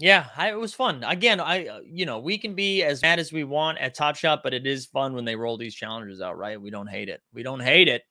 [0.00, 1.04] yeah, I, it was fun.
[1.04, 4.16] Again, I uh, you know we can be as mad as we want at Top
[4.16, 6.58] Shot, but it is fun when they roll these challenges out, right?
[6.60, 7.20] We don't hate it.
[7.34, 8.02] We don't hate it.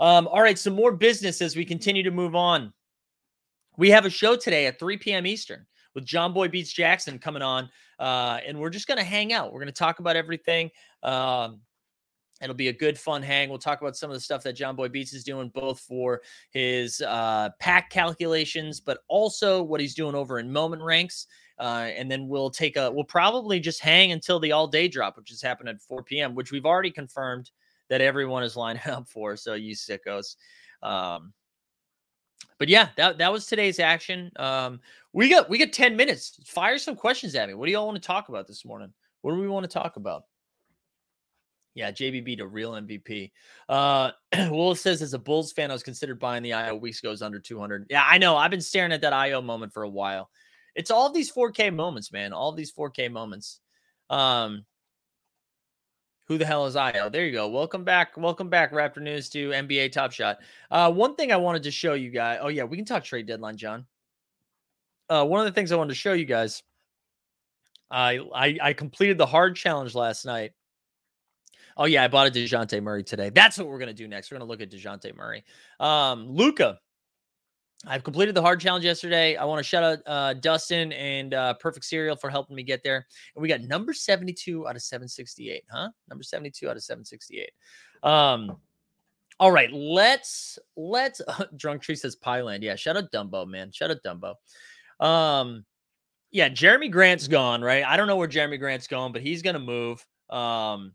[0.00, 2.74] Um, all right, some more business as we continue to move on.
[3.78, 5.26] We have a show today at 3 p.m.
[5.26, 5.64] Eastern
[5.96, 7.68] with John Boy Beats Jackson coming on.
[7.98, 9.50] Uh, and we're just going to hang out.
[9.52, 10.70] We're going to talk about everything.
[11.02, 11.62] Um,
[12.42, 13.48] it'll be a good, fun hang.
[13.48, 16.20] We'll talk about some of the stuff that John Boy Beats is doing, both for
[16.50, 21.26] his uh, pack calculations, but also what he's doing over in moment ranks.
[21.58, 25.16] Uh, and then we'll take a, we'll probably just hang until the all day drop,
[25.16, 27.50] which is happening at 4 p.m., which we've already confirmed
[27.88, 29.34] that everyone is lining up for.
[29.34, 30.36] So you sickos.
[30.82, 31.32] Um,
[32.58, 34.30] but yeah, that that was today's action.
[34.36, 34.80] Um,
[35.12, 36.38] we got we got 10 minutes.
[36.46, 37.54] Fire some questions at me.
[37.54, 38.92] What do y'all want to talk about this morning?
[39.22, 40.24] What do we want to talk about?
[41.74, 43.32] Yeah, JBB to real MVP.
[43.68, 44.10] Uh,
[44.50, 47.38] Will says, as a Bulls fan, I was considered buying the Ayo weeks goes under
[47.38, 47.86] 200.
[47.90, 48.34] Yeah, I know.
[48.34, 50.30] I've been staring at that Ayo moment for a while.
[50.74, 52.32] It's all these 4K moments, man.
[52.32, 53.60] All these 4K moments.
[54.08, 54.64] Um,
[56.26, 56.92] who the hell is I?
[56.92, 57.48] Oh, there you go.
[57.48, 58.16] Welcome back.
[58.16, 60.38] Welcome back, Raptor News to NBA Top Shot.
[60.70, 62.38] Uh, one thing I wanted to show you guys.
[62.42, 63.86] Oh, yeah, we can talk trade deadline, John.
[65.08, 66.62] Uh, one of the things I wanted to show you guys.
[67.90, 70.52] I, I I completed the hard challenge last night.
[71.76, 73.30] Oh yeah, I bought a Dejounte Murray today.
[73.30, 74.30] That's what we're gonna do next.
[74.30, 75.44] We're gonna look at Dejounte Murray.
[75.78, 76.80] Um, Luka
[77.86, 79.36] I've completed the hard challenge yesterday.
[79.36, 82.82] I want to shout out uh, Dustin and uh, Perfect Cereal for helping me get
[82.82, 83.06] there.
[83.34, 85.90] And we got number 72 out of 768, huh?
[86.08, 87.50] Number 72 out of 768.
[88.02, 88.56] Um,
[89.38, 92.62] all right, let's let's uh, Drunk Tree says Pyland.
[92.62, 93.70] Yeah, shout out Dumbo, man.
[93.70, 95.04] Shout out Dumbo.
[95.04, 95.64] Um,
[96.30, 97.84] yeah, Jerami Grant's gone, right?
[97.84, 100.04] I don't know where Jerami Grant's going, but he's gonna move.
[100.30, 100.94] Um,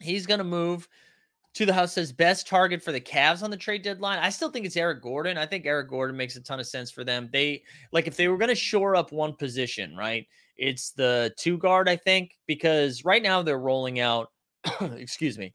[0.00, 0.88] he's gonna move
[1.54, 4.18] to the house says best target for the Cavs on the trade deadline.
[4.18, 5.36] I still think it's Eric Gordon.
[5.36, 7.28] I think Eric Gordon makes a ton of sense for them.
[7.32, 10.26] They like if they were going to shore up one position, right?
[10.56, 14.30] It's the two guard, I think, because right now they're rolling out.
[14.80, 15.54] excuse me.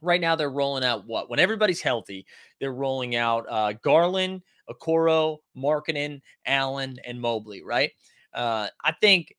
[0.00, 1.30] Right now they're rolling out what?
[1.30, 2.26] When everybody's healthy,
[2.58, 7.62] they're rolling out uh, Garland, Okoro, Markkanen, Allen, and Mobley.
[7.62, 7.92] Right?
[8.34, 9.36] Uh, I think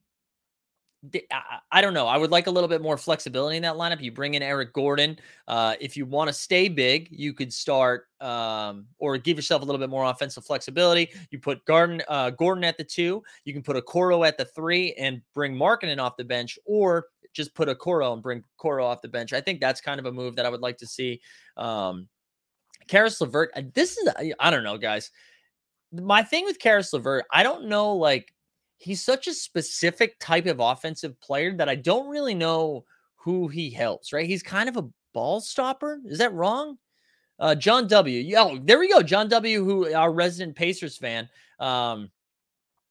[1.72, 2.08] I don't know.
[2.08, 4.02] I would like a little bit more flexibility in that lineup.
[4.02, 5.20] You bring in Eric Gordon.
[5.50, 9.66] Uh, if you want to stay big, you could start um, or give yourself a
[9.66, 11.10] little bit more offensive flexibility.
[11.30, 13.22] You put Garden, uh, Gordon at the two.
[13.44, 17.54] You can put Okoro at the three and bring Markkanen off the bench, or just
[17.54, 19.34] put Okoro and bring Coro off the bench.
[19.34, 21.20] I think that's kind of a move that I would like to see.
[21.58, 22.08] Um,
[22.88, 23.52] Caris LeVert.
[23.56, 25.12] Uh, this is I don't know, guys.
[25.92, 28.33] My thing with Caris LeVert, I don't know like
[28.84, 32.84] he's such a specific type of offensive player that I don't really know
[33.16, 34.26] who he helps, right?
[34.26, 36.02] He's kind of a ball stopper.
[36.06, 36.78] Is that wrong?
[37.40, 38.36] Uh, John W.
[38.38, 39.02] Oh, there we go.
[39.02, 41.30] John W., who our resident Pacers fan.
[41.60, 42.12] Um,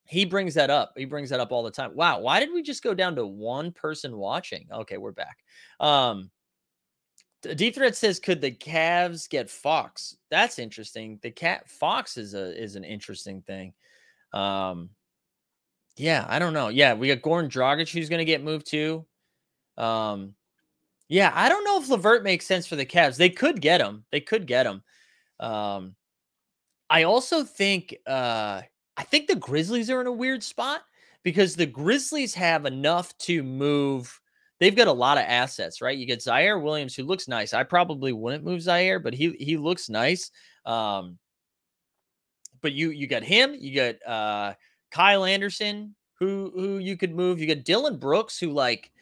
[0.07, 0.95] he brings that up.
[0.97, 1.95] He brings that up all the time.
[1.95, 4.67] Wow, why did we just go down to one person watching?
[4.73, 5.39] Okay, we're back.
[5.79, 6.31] Um,
[7.43, 11.19] Deep Threat says, "Could the Cavs get Fox?" That's interesting.
[11.23, 13.75] The cat Fox is a is an interesting thing.
[14.33, 14.91] Um,
[15.97, 16.69] yeah, I don't know.
[16.69, 19.07] Yeah, we got Goran Dragic who's going to get moved too.
[19.77, 20.35] Um,
[21.09, 23.17] yeah, I don't know if LeVert makes sense for the Cavs.
[23.17, 24.05] They could get him.
[24.11, 24.83] They could get him.
[25.41, 25.95] Um,
[26.89, 28.63] I also think uh,
[28.97, 30.83] I think the Grizzlies are in a weird spot
[31.23, 34.19] because the Grizzlies have enough to move
[34.63, 35.99] they've got a lot of assets, right?
[35.99, 37.53] You get Ziaire Williams, who looks nice.
[37.53, 40.31] I probably wouldn't move Ziaire, but he he looks nice.
[40.65, 41.19] Um,
[42.61, 44.55] but you you got him, you got uh
[44.93, 47.41] Kyle Anderson, who who you could move.
[47.41, 48.93] You got Dillon Brooks, who like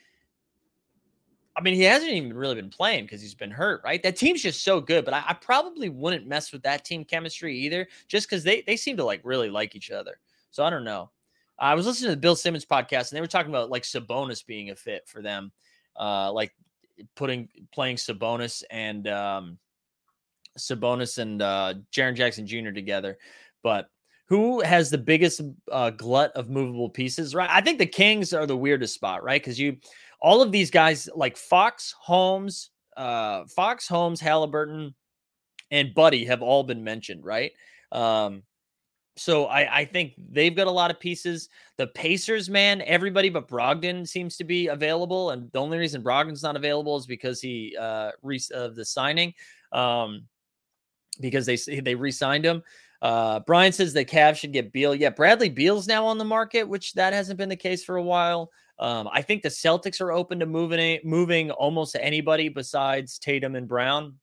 [1.56, 4.02] I mean, he hasn't even really been playing because he's been hurt, right?
[4.02, 7.58] That team's just so good, but I, I probably wouldn't mess with that team chemistry
[7.58, 10.20] either, just because they they seem to like really like each other.
[10.52, 11.10] So I don't know.
[11.58, 14.46] I was listening to the Bill Simmons podcast and they were talking about like Sabonis
[14.46, 15.52] being a fit for them,
[15.98, 16.54] uh, like
[17.16, 19.58] putting playing Sabonis and um,
[20.56, 22.70] Sabonis and uh, Jaren Jackson Jr.
[22.70, 23.18] together.
[23.62, 23.90] But
[24.30, 27.34] who has the biggest uh, glut of movable pieces?
[27.34, 29.42] Right, I think the Kings are the weirdest spot, right?
[29.42, 29.76] Because you,
[30.22, 34.94] all of these guys like Fox, Holmes, uh, Fox, Holmes, Halliburton,
[35.72, 37.50] and Buddy have all been mentioned, right?
[37.90, 38.44] Um,
[39.16, 41.48] so I, I think they've got a lot of pieces.
[41.76, 46.44] The Pacers, man, everybody but Brogdon seems to be available, and the only reason Brogdon's
[46.44, 49.34] not available is because he uh re- of the signing,
[49.72, 50.22] um,
[51.20, 52.62] because they they re-signed him.
[53.02, 54.94] Uh, Brian says the Cavs should get Beal.
[54.94, 58.02] Yeah, Bradley Beal's now on the market, which that hasn't been the case for a
[58.02, 58.50] while.
[58.78, 63.68] Um, I think the Celtics are open to moving moving almost anybody besides Tatum and
[63.68, 64.14] Brown.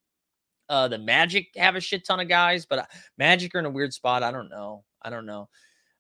[0.70, 2.86] Uh, the Magic have a shit ton of guys, but uh,
[3.18, 4.24] Magic are in a weird spot.
[4.24, 4.84] I don't know.
[5.02, 5.48] I don't know.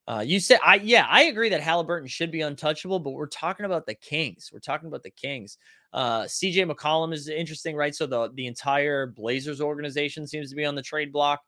[0.07, 3.65] Uh, you said I yeah, I agree that Halliburton should be untouchable, but we're talking
[3.65, 4.49] about the Kings.
[4.53, 5.57] We're talking about the Kings.
[5.93, 7.93] Uh, CJ McCollum is interesting, right?
[7.93, 11.41] So the the entire Blazers organization seems to be on the trade block.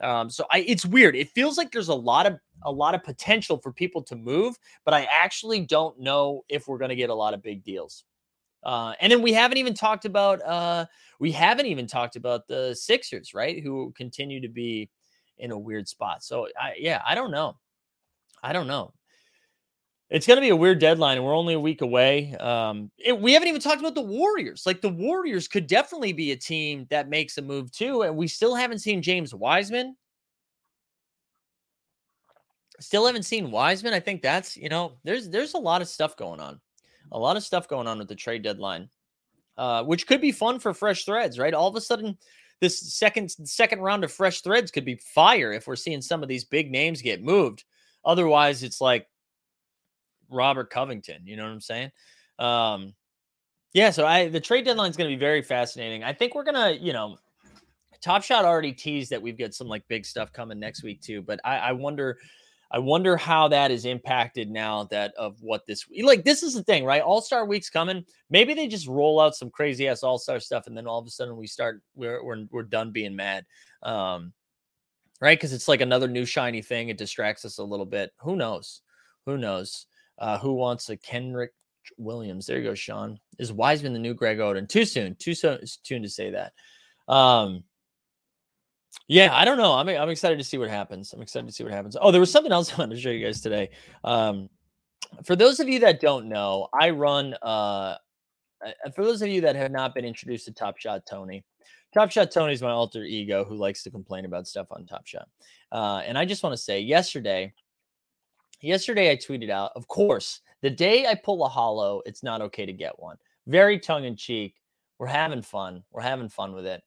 [0.00, 1.14] Um, so I it's weird.
[1.14, 4.56] It feels like there's a lot of a lot of potential for people to move,
[4.84, 8.04] but I actually don't know if we're going to get a lot of big deals.
[8.64, 10.86] Uh, and then we haven't even talked about uh,
[11.18, 13.62] we haven't even talked about the Sixers, right?
[13.62, 14.88] Who continue to be
[15.38, 16.22] in a weird spot.
[16.22, 17.56] So I yeah, I don't know.
[18.42, 18.92] I don't know.
[20.12, 22.34] It's going to be a weird deadline, we're only a week away.
[22.34, 24.64] Um, it, we haven't even talked about the Warriors.
[24.66, 28.28] Like the Warriors could definitely be a team that makes a move too, and we
[28.28, 29.96] still haven't seen James Wiseman.
[32.78, 33.94] Still haven't seen Wiseman.
[33.94, 36.60] I think that's you know there's there's a lot of stuff going on,
[37.10, 38.90] a lot of stuff going on with the trade deadline,
[39.56, 41.38] uh, which could be fun for fresh threads.
[41.38, 42.18] Right, all of a sudden
[42.60, 46.28] this second second round of fresh threads could be fire if we're seeing some of
[46.28, 47.64] these big names get moved.
[48.04, 49.06] Otherwise, it's like
[50.32, 51.22] Robert Covington.
[51.24, 51.90] You know what I'm saying?
[52.38, 52.94] Um,
[53.72, 53.90] yeah.
[53.90, 56.02] So I the trade deadline is going to be very fascinating.
[56.02, 57.18] I think we're gonna, you know,
[58.02, 61.22] Top Shot already teased that we've got some like big stuff coming next week too.
[61.22, 62.18] But I, I wonder
[62.72, 66.64] I wonder how that is impacted now that of what this like this is the
[66.64, 67.02] thing, right?
[67.02, 68.04] All Star Week's coming.
[68.30, 71.06] Maybe they just roll out some crazy ass All Star stuff, and then all of
[71.06, 73.44] a sudden we start we're we're, we're done being mad,
[73.82, 74.32] um,
[75.20, 75.38] right?
[75.38, 76.88] Because it's like another new shiny thing.
[76.88, 78.10] It distracts us a little bit.
[78.20, 78.80] Who knows?
[79.26, 79.86] Who knows?
[80.22, 81.48] Uh, who wants a Kenrich
[81.98, 82.46] Williams?
[82.46, 83.18] There you go, Sean.
[83.40, 84.68] Is Wiseman the new Greg Oden?
[84.68, 85.16] Too soon.
[85.16, 85.58] Too soon.
[85.66, 86.52] Soon to say that.
[87.12, 87.64] Um,
[89.08, 89.72] yeah, I don't know.
[89.72, 91.12] I'm I'm excited to see what happens.
[91.12, 91.96] I'm excited to see what happens.
[92.00, 93.70] Oh, there was something else I wanted to show you guys today.
[94.04, 94.48] Um,
[95.24, 97.34] for those of you that don't know, I run.
[97.42, 97.96] Uh,
[98.94, 101.44] for those of you that have not been introduced to Top Shot Tony,
[101.92, 105.04] Top Shot Tony is my alter ego who likes to complain about stuff on Top
[105.04, 105.28] Shot.
[105.72, 107.52] Uh, and I just want to say, yesterday,
[108.62, 112.64] yesterday I tweeted out, of course, the day I pull a hollow, it's not okay
[112.64, 113.16] to get one.
[113.46, 114.54] Very tongue in cheek.
[114.98, 115.82] We're having fun.
[115.90, 116.82] We're having fun with it.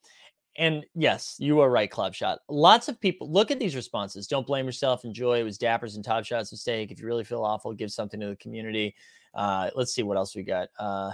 [0.57, 2.39] And yes, you are right, Club Shot.
[2.47, 4.27] Lots of people look at these responses.
[4.27, 5.03] Don't blame yourself.
[5.03, 5.39] Enjoy.
[5.39, 6.91] It was Dappers and Top Shot's mistake.
[6.91, 8.95] If you really feel awful, give something to the community.
[9.33, 10.69] Uh, let's see what else we got.
[10.79, 11.11] Uh,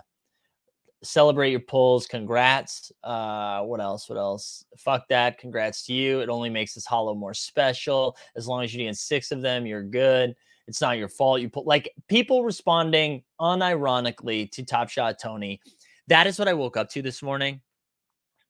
[1.03, 2.05] celebrate your pulls.
[2.05, 2.91] Congrats.
[3.03, 4.07] Uh, what else?
[4.07, 4.63] What else?
[4.77, 5.39] Fuck that.
[5.39, 6.19] Congrats to you.
[6.19, 8.15] It only makes this hollow more special.
[8.35, 10.35] As long as you get six of them, you're good.
[10.71, 11.41] It's not your fault.
[11.41, 15.59] You put like people responding unironically to Top Shot Tony.
[16.07, 17.59] That is what I woke up to this morning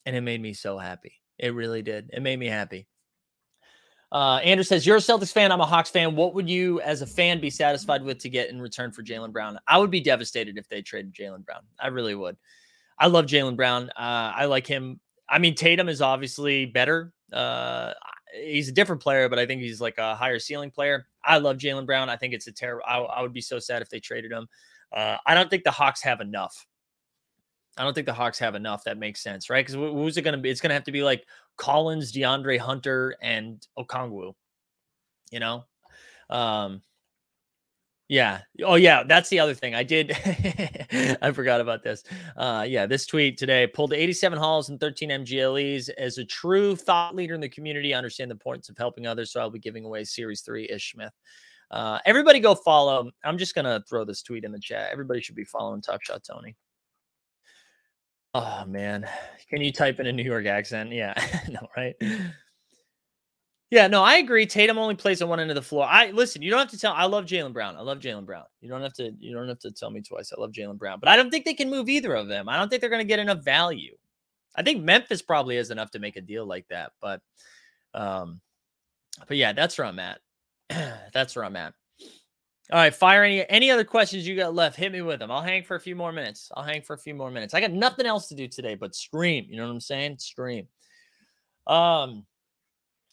[0.05, 1.13] and it made me so happy.
[1.39, 2.11] It really did.
[2.13, 2.87] It made me happy.
[4.11, 5.51] Uh, Andrew says, You're a Celtics fan.
[5.51, 6.15] I'm a Hawks fan.
[6.15, 9.31] What would you, as a fan, be satisfied with to get in return for Jaylen
[9.31, 9.57] Brown?
[9.67, 11.61] I would be devastated if they traded Jaylen Brown.
[11.79, 12.37] I really would.
[12.99, 13.89] I love Jaylen Brown.
[13.97, 14.99] Uh, I like him.
[15.27, 17.13] I mean, Tatum is obviously better.
[17.33, 17.93] Uh,
[18.33, 21.07] he's a different player, but I think he's like a higher ceiling player.
[21.23, 22.09] I love Jaylen Brown.
[22.09, 22.83] I think it's a terrible.
[22.87, 24.47] I, I, would be so sad if they traded him.
[24.95, 26.67] Uh, I don't think the Hawks have enough.
[27.77, 29.65] I don't think the Hawks have enough that makes sense, right?
[29.65, 30.49] Because who's it going to be?
[30.49, 31.25] It's going to have to be like
[31.57, 34.33] Collins, DeAndre Hunter, and Okongwu.
[35.31, 35.63] You know,
[36.29, 36.81] um,
[38.11, 38.41] yeah.
[38.65, 39.03] Oh, yeah.
[39.03, 39.73] That's the other thing.
[39.73, 40.11] I did.
[41.21, 42.03] I forgot about this.
[42.35, 42.85] Uh, yeah.
[42.85, 47.39] This tweet today pulled 87 halls and 13 MGLEs as a true thought leader in
[47.39, 47.93] the community.
[47.93, 49.31] I understand the importance of helping others.
[49.31, 51.13] So I'll be giving away Series 3 Ish Smith.
[51.71, 53.09] Uh, everybody go follow.
[53.23, 54.89] I'm just going to throw this tweet in the chat.
[54.91, 56.57] Everybody should be following Top Shot Tony.
[58.33, 59.07] Oh, man.
[59.49, 60.91] Can you type in a New York accent?
[60.91, 61.13] Yeah.
[61.49, 61.95] no, right?
[63.71, 64.45] Yeah, no, I agree.
[64.45, 65.85] Tatum only plays on one end of the floor.
[65.89, 66.41] I listen.
[66.41, 66.91] You don't have to tell.
[66.91, 67.77] I love Jaylen Brown.
[67.77, 68.43] I love Jaylen Brown.
[68.59, 69.11] You don't have to.
[69.17, 70.33] You don't have to tell me twice.
[70.37, 72.49] I love Jaylen Brown, but I don't think they can move either of them.
[72.49, 73.95] I don't think they're going to get enough value.
[74.57, 77.21] I think Memphis probably is enough to make a deal like that, but,
[77.93, 78.41] um,
[79.29, 80.19] but yeah, that's where I'm at.
[81.13, 81.73] that's where I'm at.
[82.71, 84.75] All right, fire any any other questions you got left?
[84.77, 85.31] Hit me with them.
[85.31, 86.51] I'll hang for a few more minutes.
[86.55, 87.53] I'll hang for a few more minutes.
[87.53, 89.45] I got nothing else to do today but stream.
[89.49, 90.17] You know what I'm saying?
[90.19, 90.67] Stream.
[91.67, 92.25] Um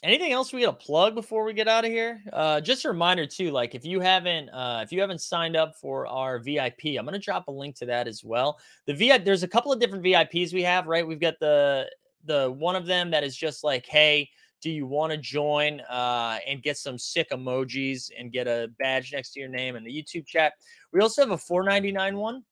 [0.03, 2.23] anything else we got to plug before we get out of here?
[2.33, 5.75] Uh just a reminder too like if you haven't uh if you haven't signed up
[5.77, 8.59] for our vip i'm gonna drop a link to that as well.
[8.87, 11.07] The vip there's a couple of different vips we have right?
[11.07, 11.91] We've got the
[12.25, 14.31] the one of them that is just like hey
[14.61, 15.81] do you want to join?
[15.83, 19.85] Uh and get some sick emojis and get a badge next to your name in
[19.85, 20.55] the youtube chat.
[20.93, 22.45] We also have a 499 one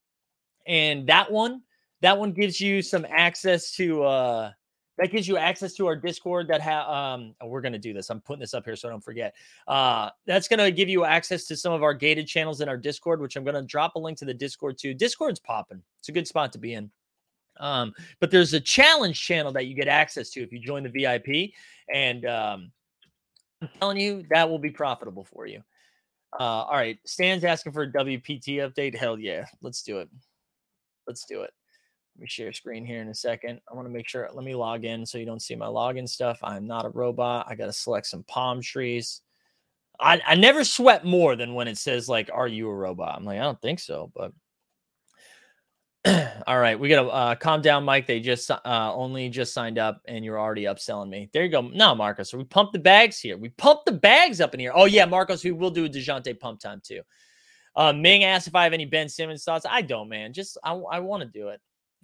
[0.67, 1.63] and that one
[2.03, 4.51] that one gives you some access to uh
[4.99, 8.11] that gives you access to our discord that have um oh, we're to do this
[8.11, 9.35] i'm putting this up here so i don't forget.
[9.67, 13.21] Uh that's to give you access to some of our gated channels in our discord
[13.21, 14.95] which i'm to drop a link to the discord too.
[14.95, 15.83] Discord's popping.
[15.99, 16.91] It's a good spot to be in.
[17.59, 20.89] Um but there's a challenge channel that you get access to if you join the
[20.89, 21.55] vip
[21.93, 22.73] and um
[23.63, 25.63] i'm telling you that will be profitable for you.
[26.39, 28.95] Uh all right stan's asking for a wpt update?
[28.95, 30.09] Hell yeah let's do it.
[31.07, 31.53] Let's do it
[32.17, 33.61] let me share screen here in a second.
[33.71, 34.27] I want to make sure.
[34.33, 36.39] Let me log in so you don't see my login stuff.
[36.43, 37.45] I'm not a robot.
[37.47, 39.21] I got to select some palm trees.
[40.01, 43.25] I, I never sweat more than when it says like, "Are you a robot?" I'm
[43.27, 44.33] like, I don't think so, but
[46.47, 48.07] all right, we got to uh, calm down, Mike.
[48.07, 51.29] They just uh, only just signed up, and you're already upselling me.
[51.35, 51.61] There you go.
[51.61, 53.37] No, Marcos, we pump the bags here.
[53.37, 54.73] We pump the bags up in here.
[54.75, 57.03] Oh yeah, Marcos, we will do a Dejounte pump time too.
[57.75, 59.67] Uh, Ming asked if I have any Ben Simmons thoughts.
[59.69, 60.33] I don't, man.
[60.33, 61.61] Just I, I want to do it.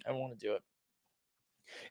[0.07, 0.61] I want to do it.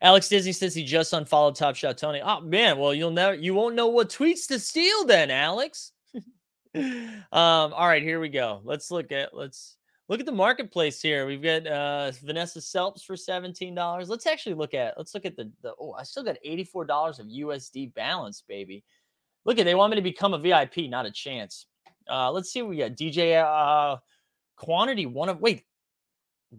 [0.01, 2.21] Alex Disney says he just unfollowed Top Shot Tony.
[2.23, 5.93] Oh man, well you'll never you won't know what tweets to steal then, Alex.
[6.75, 8.61] um, all right, here we go.
[8.65, 9.77] Let's look at let's
[10.09, 11.27] look at the marketplace here.
[11.27, 14.09] We've got uh Vanessa Selbst for $17.
[14.09, 17.27] Let's actually look at let's look at the the oh, I still got $84 of
[17.27, 18.85] USD balance, baby.
[19.45, 21.67] Look at they want me to become a VIP, not a chance.
[22.09, 22.93] Uh let's see we got.
[22.93, 23.99] DJ uh
[24.57, 25.65] quantity one of wait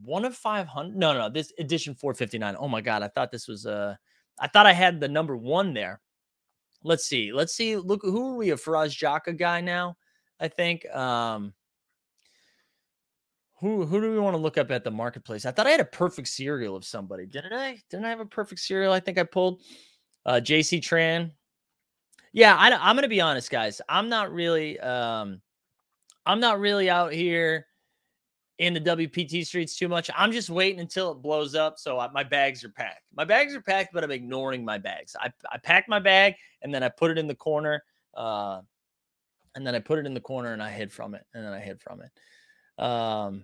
[0.01, 3.65] one of 500 no no this edition 459 oh my god i thought this was
[3.65, 3.95] uh
[4.39, 6.01] i thought i had the number one there.
[6.83, 9.95] Let's see let's see look who are we a Faraz Jaka guy now
[10.39, 11.53] i think um
[13.59, 15.45] who who do we want to look up at the marketplace?
[15.45, 17.79] I thought i had a perfect serial of somebody didn't i?
[17.89, 19.61] Didn't i have a perfect serial i think i pulled?
[20.25, 21.31] Uh jc tran.
[22.33, 25.41] Yeah I, i'm gonna be honest guys i'm not really um
[26.25, 27.67] i'm not really out here
[28.63, 30.09] in the WPT streets too much.
[30.15, 31.79] I'm just waiting until it blows up.
[31.79, 33.03] So I, my bags are packed.
[33.15, 35.15] My bags are packed, but I'm ignoring my bags.
[35.19, 37.83] I, I packed my bag and then I put it in the corner.
[38.13, 38.61] Uh,
[39.55, 41.25] and then I put it in the corner and I hid from it.
[41.33, 42.83] And then I hid from it.
[42.83, 43.43] Um,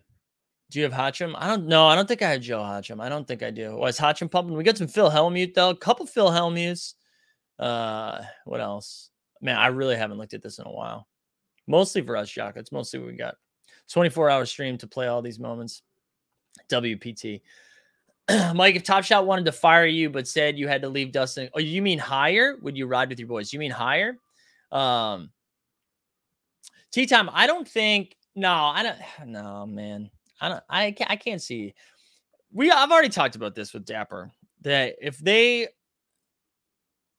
[0.72, 1.36] do you have Hachem?
[1.38, 1.88] I don't know.
[1.88, 3.01] I don't think I have Joe Hachem.
[3.01, 3.76] I don't think I do.
[3.76, 4.55] Was Hachem pumping?
[4.55, 5.70] We got some Phil Hellmuth though.
[5.70, 6.93] A couple Phil Hellmuths.
[7.57, 9.09] Uh, what else?
[9.41, 11.07] Man, I really haven't looked at this in a while.
[11.67, 12.57] Mostly for us, Jock.
[12.57, 13.36] It's mostly what we got.
[13.92, 15.82] 24 hour stream to play all these moments.
[16.70, 17.42] WPT.
[18.54, 21.50] Mike, if Top Shot wanted to fire you but said you had to leave Dustin,
[21.56, 22.58] oh, you mean higher?
[22.62, 23.52] Would you ride with your boys?
[23.52, 24.18] You mean higher?
[24.72, 25.32] Um,
[26.92, 27.30] tea time.
[27.34, 28.16] I don't think.
[28.36, 28.98] No, I don't.
[29.26, 30.10] No, man.
[30.42, 30.64] I don't.
[30.70, 31.12] I can't.
[31.12, 31.74] I can't see.
[32.54, 32.72] We.
[32.72, 34.32] I've already talked about this with Dapper.
[34.62, 35.68] That if they,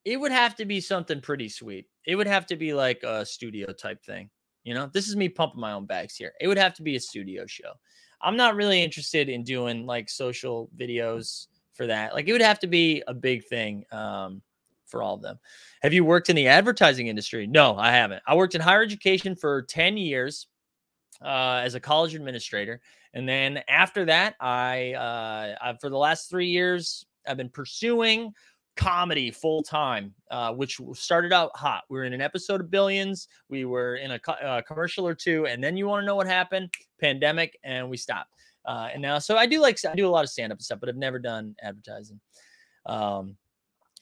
[0.05, 1.87] it would have to be something pretty sweet.
[2.07, 4.31] It would have to be like a studio type thing.
[4.65, 6.33] You know, this is me pumping my own bags here.
[6.41, 7.73] It would have to be a studio show.
[8.21, 12.13] I'm not really interested in doing like social videos for that.
[12.13, 14.43] Like it would have to be a big thing um,
[14.87, 15.39] for all of them.
[15.83, 17.47] Have you worked in the advertising industry?
[17.47, 18.23] No, I haven't.
[18.27, 20.47] I worked in higher education for 10 years
[21.25, 22.81] uh, as a college administrator.
[23.15, 28.33] And then after that, I, uh, I, for the last three years, I've been pursuing
[28.81, 31.85] comedy full time, uh, which started out hot.
[31.91, 35.15] We were in an episode of Billions, we were in a co- uh, commercial or
[35.15, 36.73] two, and then you want to know what happened?
[36.99, 38.33] Pandemic, and we stopped.
[38.65, 40.81] Uh, and now, so I do like I do a lot of stand up stuff,
[40.81, 42.21] but I've never done advertising.
[42.87, 43.37] Um,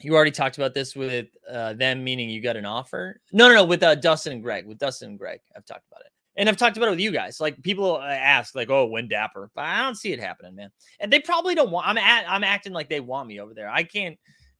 [0.01, 3.20] you already talked about this with uh, them, meaning you got an offer.
[3.33, 4.64] No, no, no, with uh, Dustin and Greg.
[4.64, 7.11] With Dustin and Greg, I've talked about it, and I've talked about it with you
[7.11, 7.41] guys.
[7.41, 10.70] Like people uh, ask, like, "Oh, when Dapper?" But I don't see it happening, man.
[11.01, 11.89] And they probably don't want.
[11.89, 13.68] I'm at, I'm acting like they want me over there.
[13.68, 14.16] I can't.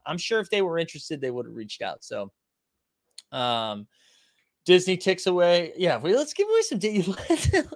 [0.09, 2.03] I'm sure if they were interested, they would have reached out.
[2.03, 2.33] So,
[3.31, 3.87] um,
[4.65, 5.73] Disney ticks away.
[5.77, 7.71] Yeah, we, let's give away some.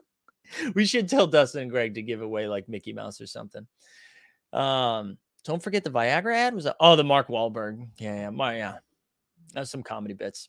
[0.74, 3.66] we should tell Dustin and Greg to give away like Mickey Mouse or something.
[4.52, 7.88] Um, don't forget the Viagra ad was a, oh the Mark Wahlberg.
[7.98, 8.74] Yeah, yeah, my yeah.
[9.54, 10.48] That's some comedy bits.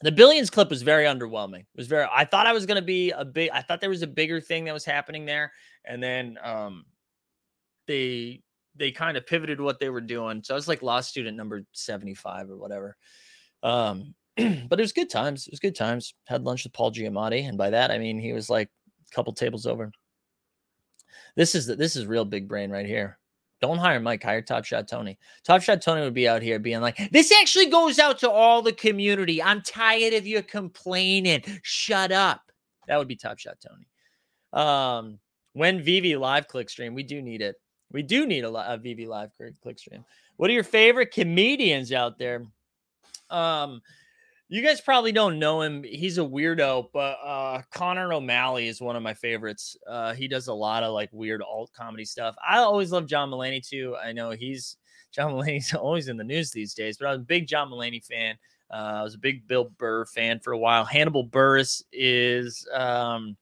[0.00, 1.60] The Billions clip was very underwhelming.
[1.60, 4.02] It was very I thought I was gonna be a big I thought there was
[4.02, 5.52] a bigger thing that was happening there.
[5.84, 6.84] And then um
[7.86, 8.42] they
[8.76, 10.42] they kind of pivoted what they were doing.
[10.42, 12.96] So I was like law student number 75 or whatever.
[13.62, 15.46] Um but it was good times.
[15.46, 16.14] It was good times.
[16.24, 18.68] Had lunch with Paul Giamatti, and by that I mean he was like
[19.10, 19.92] a couple tables over.
[21.36, 23.18] This is the, this is real big brain right here.
[23.60, 25.18] Don't hire Mike, hire Top Shot Tony.
[25.42, 28.60] Top Shot Tony would be out here being like, this actually goes out to all
[28.60, 29.42] the community.
[29.42, 31.42] I'm tired of you complaining.
[31.62, 32.42] Shut up.
[32.88, 33.86] That would be Top Shot Tony.
[34.52, 35.18] Um,
[35.54, 37.56] when VV live click stream, we do need it.
[37.94, 39.30] We do need a, a VV live
[39.62, 40.04] click stream.
[40.36, 42.44] What are your favorite comedians out there?
[43.30, 43.80] Um,
[44.48, 45.84] you guys probably don't know him.
[45.84, 49.76] He's a weirdo, but uh, Connor O'Malley is one of my favorites.
[49.88, 52.34] Uh, he does a lot of like weird alt comedy stuff.
[52.46, 53.96] I always love John Mulaney too.
[53.96, 54.76] I know he's
[55.12, 58.36] John Mulaney's always in the news these days, but I'm a big John Mulaney fan.
[58.72, 60.84] Uh, I was a big Bill Burr fan for a while.
[60.84, 63.36] Hannibal Buress is um,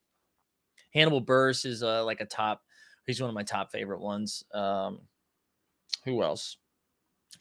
[0.92, 2.60] Hannibal Buress is uh, like a top.
[3.12, 4.42] He's one of my top favorite ones.
[4.54, 5.00] Um,
[6.06, 6.56] who else?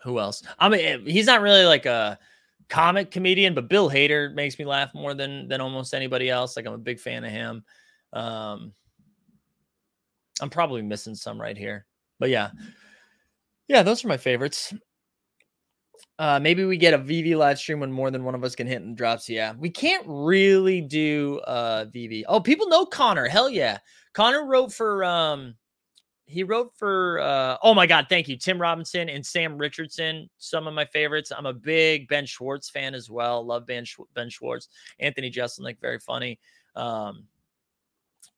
[0.03, 0.43] Who else?
[0.59, 2.19] I mean, he's not really like a
[2.67, 6.57] comic comedian, but Bill Hader makes me laugh more than than almost anybody else.
[6.57, 7.63] Like I'm a big fan of him.
[8.11, 8.73] Um,
[10.41, 11.85] I'm probably missing some right here,
[12.19, 12.49] but yeah,
[13.69, 14.73] yeah, those are my favorites.
[16.19, 18.67] Uh, maybe we get a VV live stream when more than one of us can
[18.67, 19.29] hit and drops.
[19.29, 22.23] Yeah, we can't really do uh VV.
[22.27, 23.29] Oh, people know Connor.
[23.29, 23.77] Hell yeah,
[24.13, 25.55] Connor wrote for um
[26.31, 30.67] he wrote for uh, oh my god thank you tim robinson and sam richardson some
[30.67, 34.29] of my favorites i'm a big ben schwartz fan as well love ben, Sch- ben
[34.29, 34.69] schwartz
[34.99, 36.39] anthony jeselnik very funny
[36.75, 37.25] um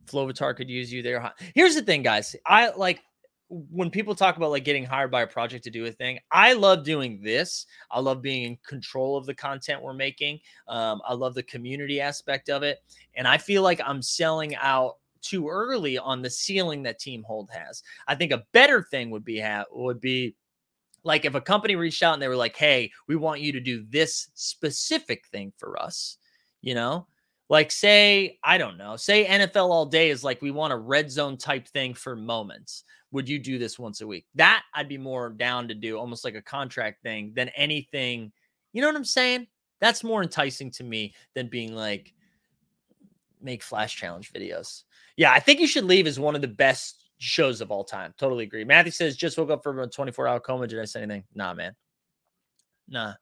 [0.06, 1.34] Flovitar could use you there.
[1.56, 2.36] Here's the thing, guys.
[2.46, 3.02] I like
[3.50, 6.20] when people talk about like getting hired by a project to do a thing.
[6.32, 7.66] I love doing this.
[7.92, 10.40] I love being in control of the content we're making.
[10.68, 12.80] Um, I love the community aspect of it,
[13.16, 17.50] and I feel like I'm selling out too early on the ceiling that Team Hold
[17.52, 17.82] has.
[18.08, 20.36] I think a better thing would be ha- would be
[21.04, 23.60] like if a company reached out and they were like, "Hey, we want you to
[23.60, 26.18] do this specific thing for us,"
[26.62, 27.08] you know.
[27.50, 31.12] Like say, I don't know, say NFL all day is like we want a red
[31.12, 32.84] zone type thing for moments.
[33.12, 34.26] Would you do this once a week?
[34.36, 38.32] That I'd be more down to do almost like a contract thing than anything.
[38.72, 39.48] You know what I'm saying?
[39.82, 42.14] That's more enticing to me than being like
[43.42, 44.84] make flash challenge videos.
[45.16, 48.14] Yeah, I think you should leave is one of the best shows of all time.
[48.18, 48.64] Totally agree.
[48.64, 50.68] Matthew says just woke up from a 24 hour coma.
[50.68, 51.24] Did I say anything?
[51.34, 51.76] Nah, man.
[52.88, 53.14] Nah.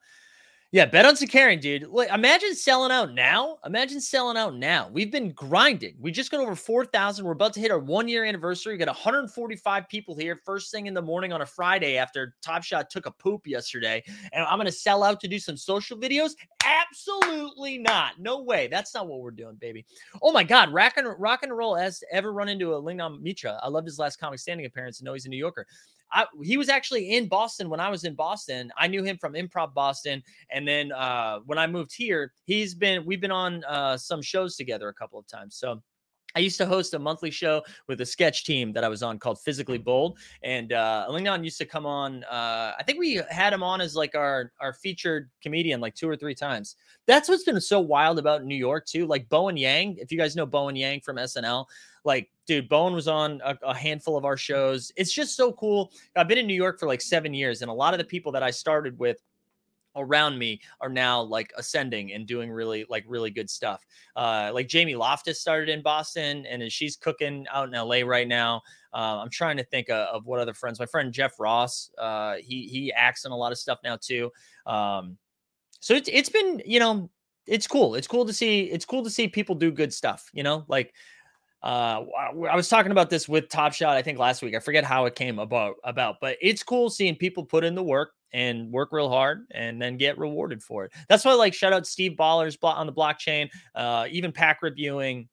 [0.74, 1.88] Yeah, bet on Zakarian, dude.
[1.88, 3.58] Like, imagine selling out now.
[3.66, 4.90] Imagine selling out now.
[4.90, 5.98] We've been grinding.
[6.00, 7.26] We just got over 4,000.
[7.26, 8.76] We're about to hit our one year anniversary.
[8.76, 12.64] We got 145 people here first thing in the morning on a Friday after Top
[12.64, 14.02] Shot took a poop yesterday.
[14.32, 16.36] And I'm going to sell out to do some social videos.
[16.64, 18.18] Absolutely not.
[18.18, 18.68] No way.
[18.68, 19.86] That's not what we're doing, baby.
[20.22, 20.72] Oh my God.
[20.72, 23.60] Rock and, rock and roll has ever run into a Lingnan Mitra.
[23.62, 25.68] I loved his last comic standing appearance and know he's a New Yorker.
[26.14, 28.72] I, he was actually in Boston when I was in Boston.
[28.78, 33.06] I knew him from Improv Boston, and then uh, when I moved here, he's been
[33.06, 35.56] we've been on uh, some shows together a couple of times.
[35.56, 35.82] So
[36.36, 39.20] I used to host a monthly show with a sketch team that I was on
[39.20, 41.08] called Physically Bold, and uh,
[41.42, 42.24] used to come on.
[42.26, 46.10] Uh, I think we had him on as like our our featured comedian like two
[46.10, 46.76] or three times.
[47.08, 49.06] That's what's been so wild about New York too.
[49.06, 51.66] Like Bowen Yang, if you guys know Bowen Yang from SNL,
[52.04, 54.92] like dude, Bowen was on a, a, handful of our shows.
[54.96, 55.92] It's just so cool.
[56.16, 58.32] I've been in New York for like seven years, and a lot of the people
[58.34, 59.22] that I started with
[59.96, 63.86] around me are now like ascending and doing really like really good stuff.
[64.16, 68.62] Uh, like Jamie Loftus started in Boston and she's cooking out in LA right now.
[68.94, 70.80] Uh, I'm trying to think of, of, what other friends.
[70.80, 74.32] My friend Jeff Ross, uh, he he acts in a lot of stuff now too.
[74.66, 75.18] Um,
[75.80, 77.10] so it's it's been you know
[77.48, 77.96] it's cool.
[77.96, 78.64] It's cool to see.
[78.64, 80.30] It's cool to see people do good stuff.
[80.34, 80.94] You know, like
[81.64, 82.04] uh,
[82.50, 84.56] I was talking about this with Top Shot, I think last week.
[84.56, 87.84] I forget how it came about, about, but it's cool seeing people put in the
[87.84, 90.94] work and work real hard and then get rewarded for it.
[91.10, 95.28] That's why, like, shout out Steve Ballers on the blockchain, uh, even Pack Reviewing,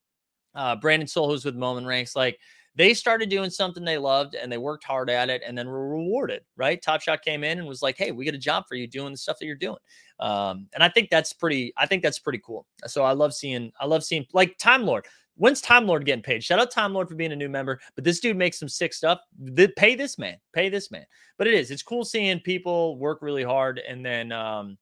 [0.54, 2.16] uh, Brandon Soul, who's with Moment Ranks.
[2.16, 2.38] Like,
[2.74, 5.88] they started doing something they loved and they worked hard at it and then were
[5.88, 6.80] rewarded, right?
[6.80, 9.12] Top Shot came in and was like, hey, we get a job for you doing
[9.12, 9.78] the stuff that you're doing.
[10.20, 12.66] Um, and I think that's pretty, I think that's pretty cool.
[12.86, 15.06] So I love seeing, I love seeing like Time Lord.
[15.38, 16.42] When's Time Lord getting paid?
[16.44, 17.80] Shout out Time Lord for being a new member.
[17.94, 19.20] But this dude makes some sick stuff.
[19.38, 20.36] The, pay this man.
[20.52, 21.06] Pay this man.
[21.38, 21.70] But it is.
[21.70, 24.76] It's cool seeing people work really hard and then um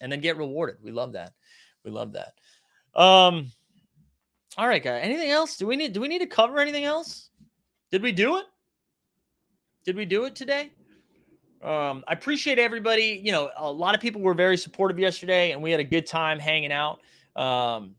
[0.00, 0.76] and then get rewarded.
[0.82, 1.32] We love that.
[1.84, 2.34] We love that.
[3.00, 3.52] Um
[4.58, 4.98] all right, guy.
[5.00, 5.58] Anything else?
[5.58, 7.28] Do we need do we need to cover anything else?
[7.90, 8.46] Did we do it?
[9.84, 10.72] Did we do it today?
[11.62, 13.20] Um, I appreciate everybody.
[13.22, 16.06] You know, a lot of people were very supportive yesterday, and we had a good
[16.06, 17.00] time hanging out.
[17.34, 17.94] Um,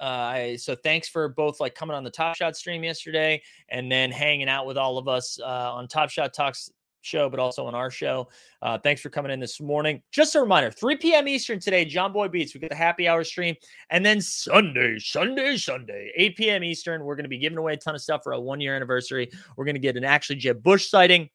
[0.00, 4.10] uh, so thanks for both like coming on the Top Shot stream yesterday and then
[4.10, 6.70] hanging out with all of us uh, on Top Shot Talks
[7.02, 8.28] show, but also on our show.
[8.62, 10.02] Uh, thanks for coming in this morning.
[10.12, 11.28] Just a reminder 3 p.m.
[11.28, 12.54] Eastern today, John Boy Beats.
[12.54, 13.56] We get the happy hour stream.
[13.90, 16.64] And then Sunday, Sunday, Sunday, 8 p.m.
[16.64, 18.76] Eastern, we're going to be giving away a ton of stuff for a one year
[18.76, 19.30] anniversary.
[19.56, 21.28] We're going to get an actually Jeb Bush sighting.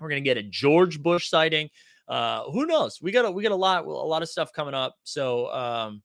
[0.00, 1.70] We're going to get a George Bush sighting.
[2.08, 3.00] Uh, who knows?
[3.00, 4.96] We got a, we got a lot, a lot of stuff coming up.
[5.04, 6.02] So um,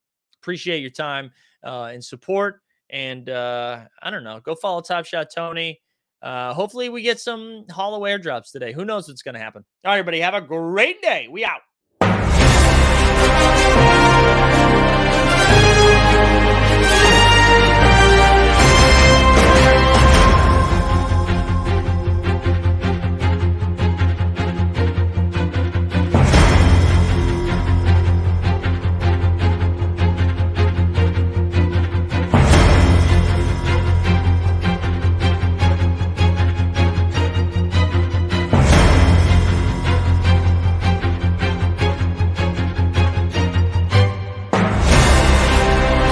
[0.48, 1.30] appreciate your time
[1.66, 2.62] uh, and support.
[2.90, 5.82] And uh, I don't know, go follow Top Shot Tony.
[6.22, 8.72] Uh, hopefully, we get some hollow airdrops today.
[8.72, 9.66] Who knows what's going to happen?
[9.84, 11.28] All right, everybody, have a great day.
[11.30, 11.60] We out.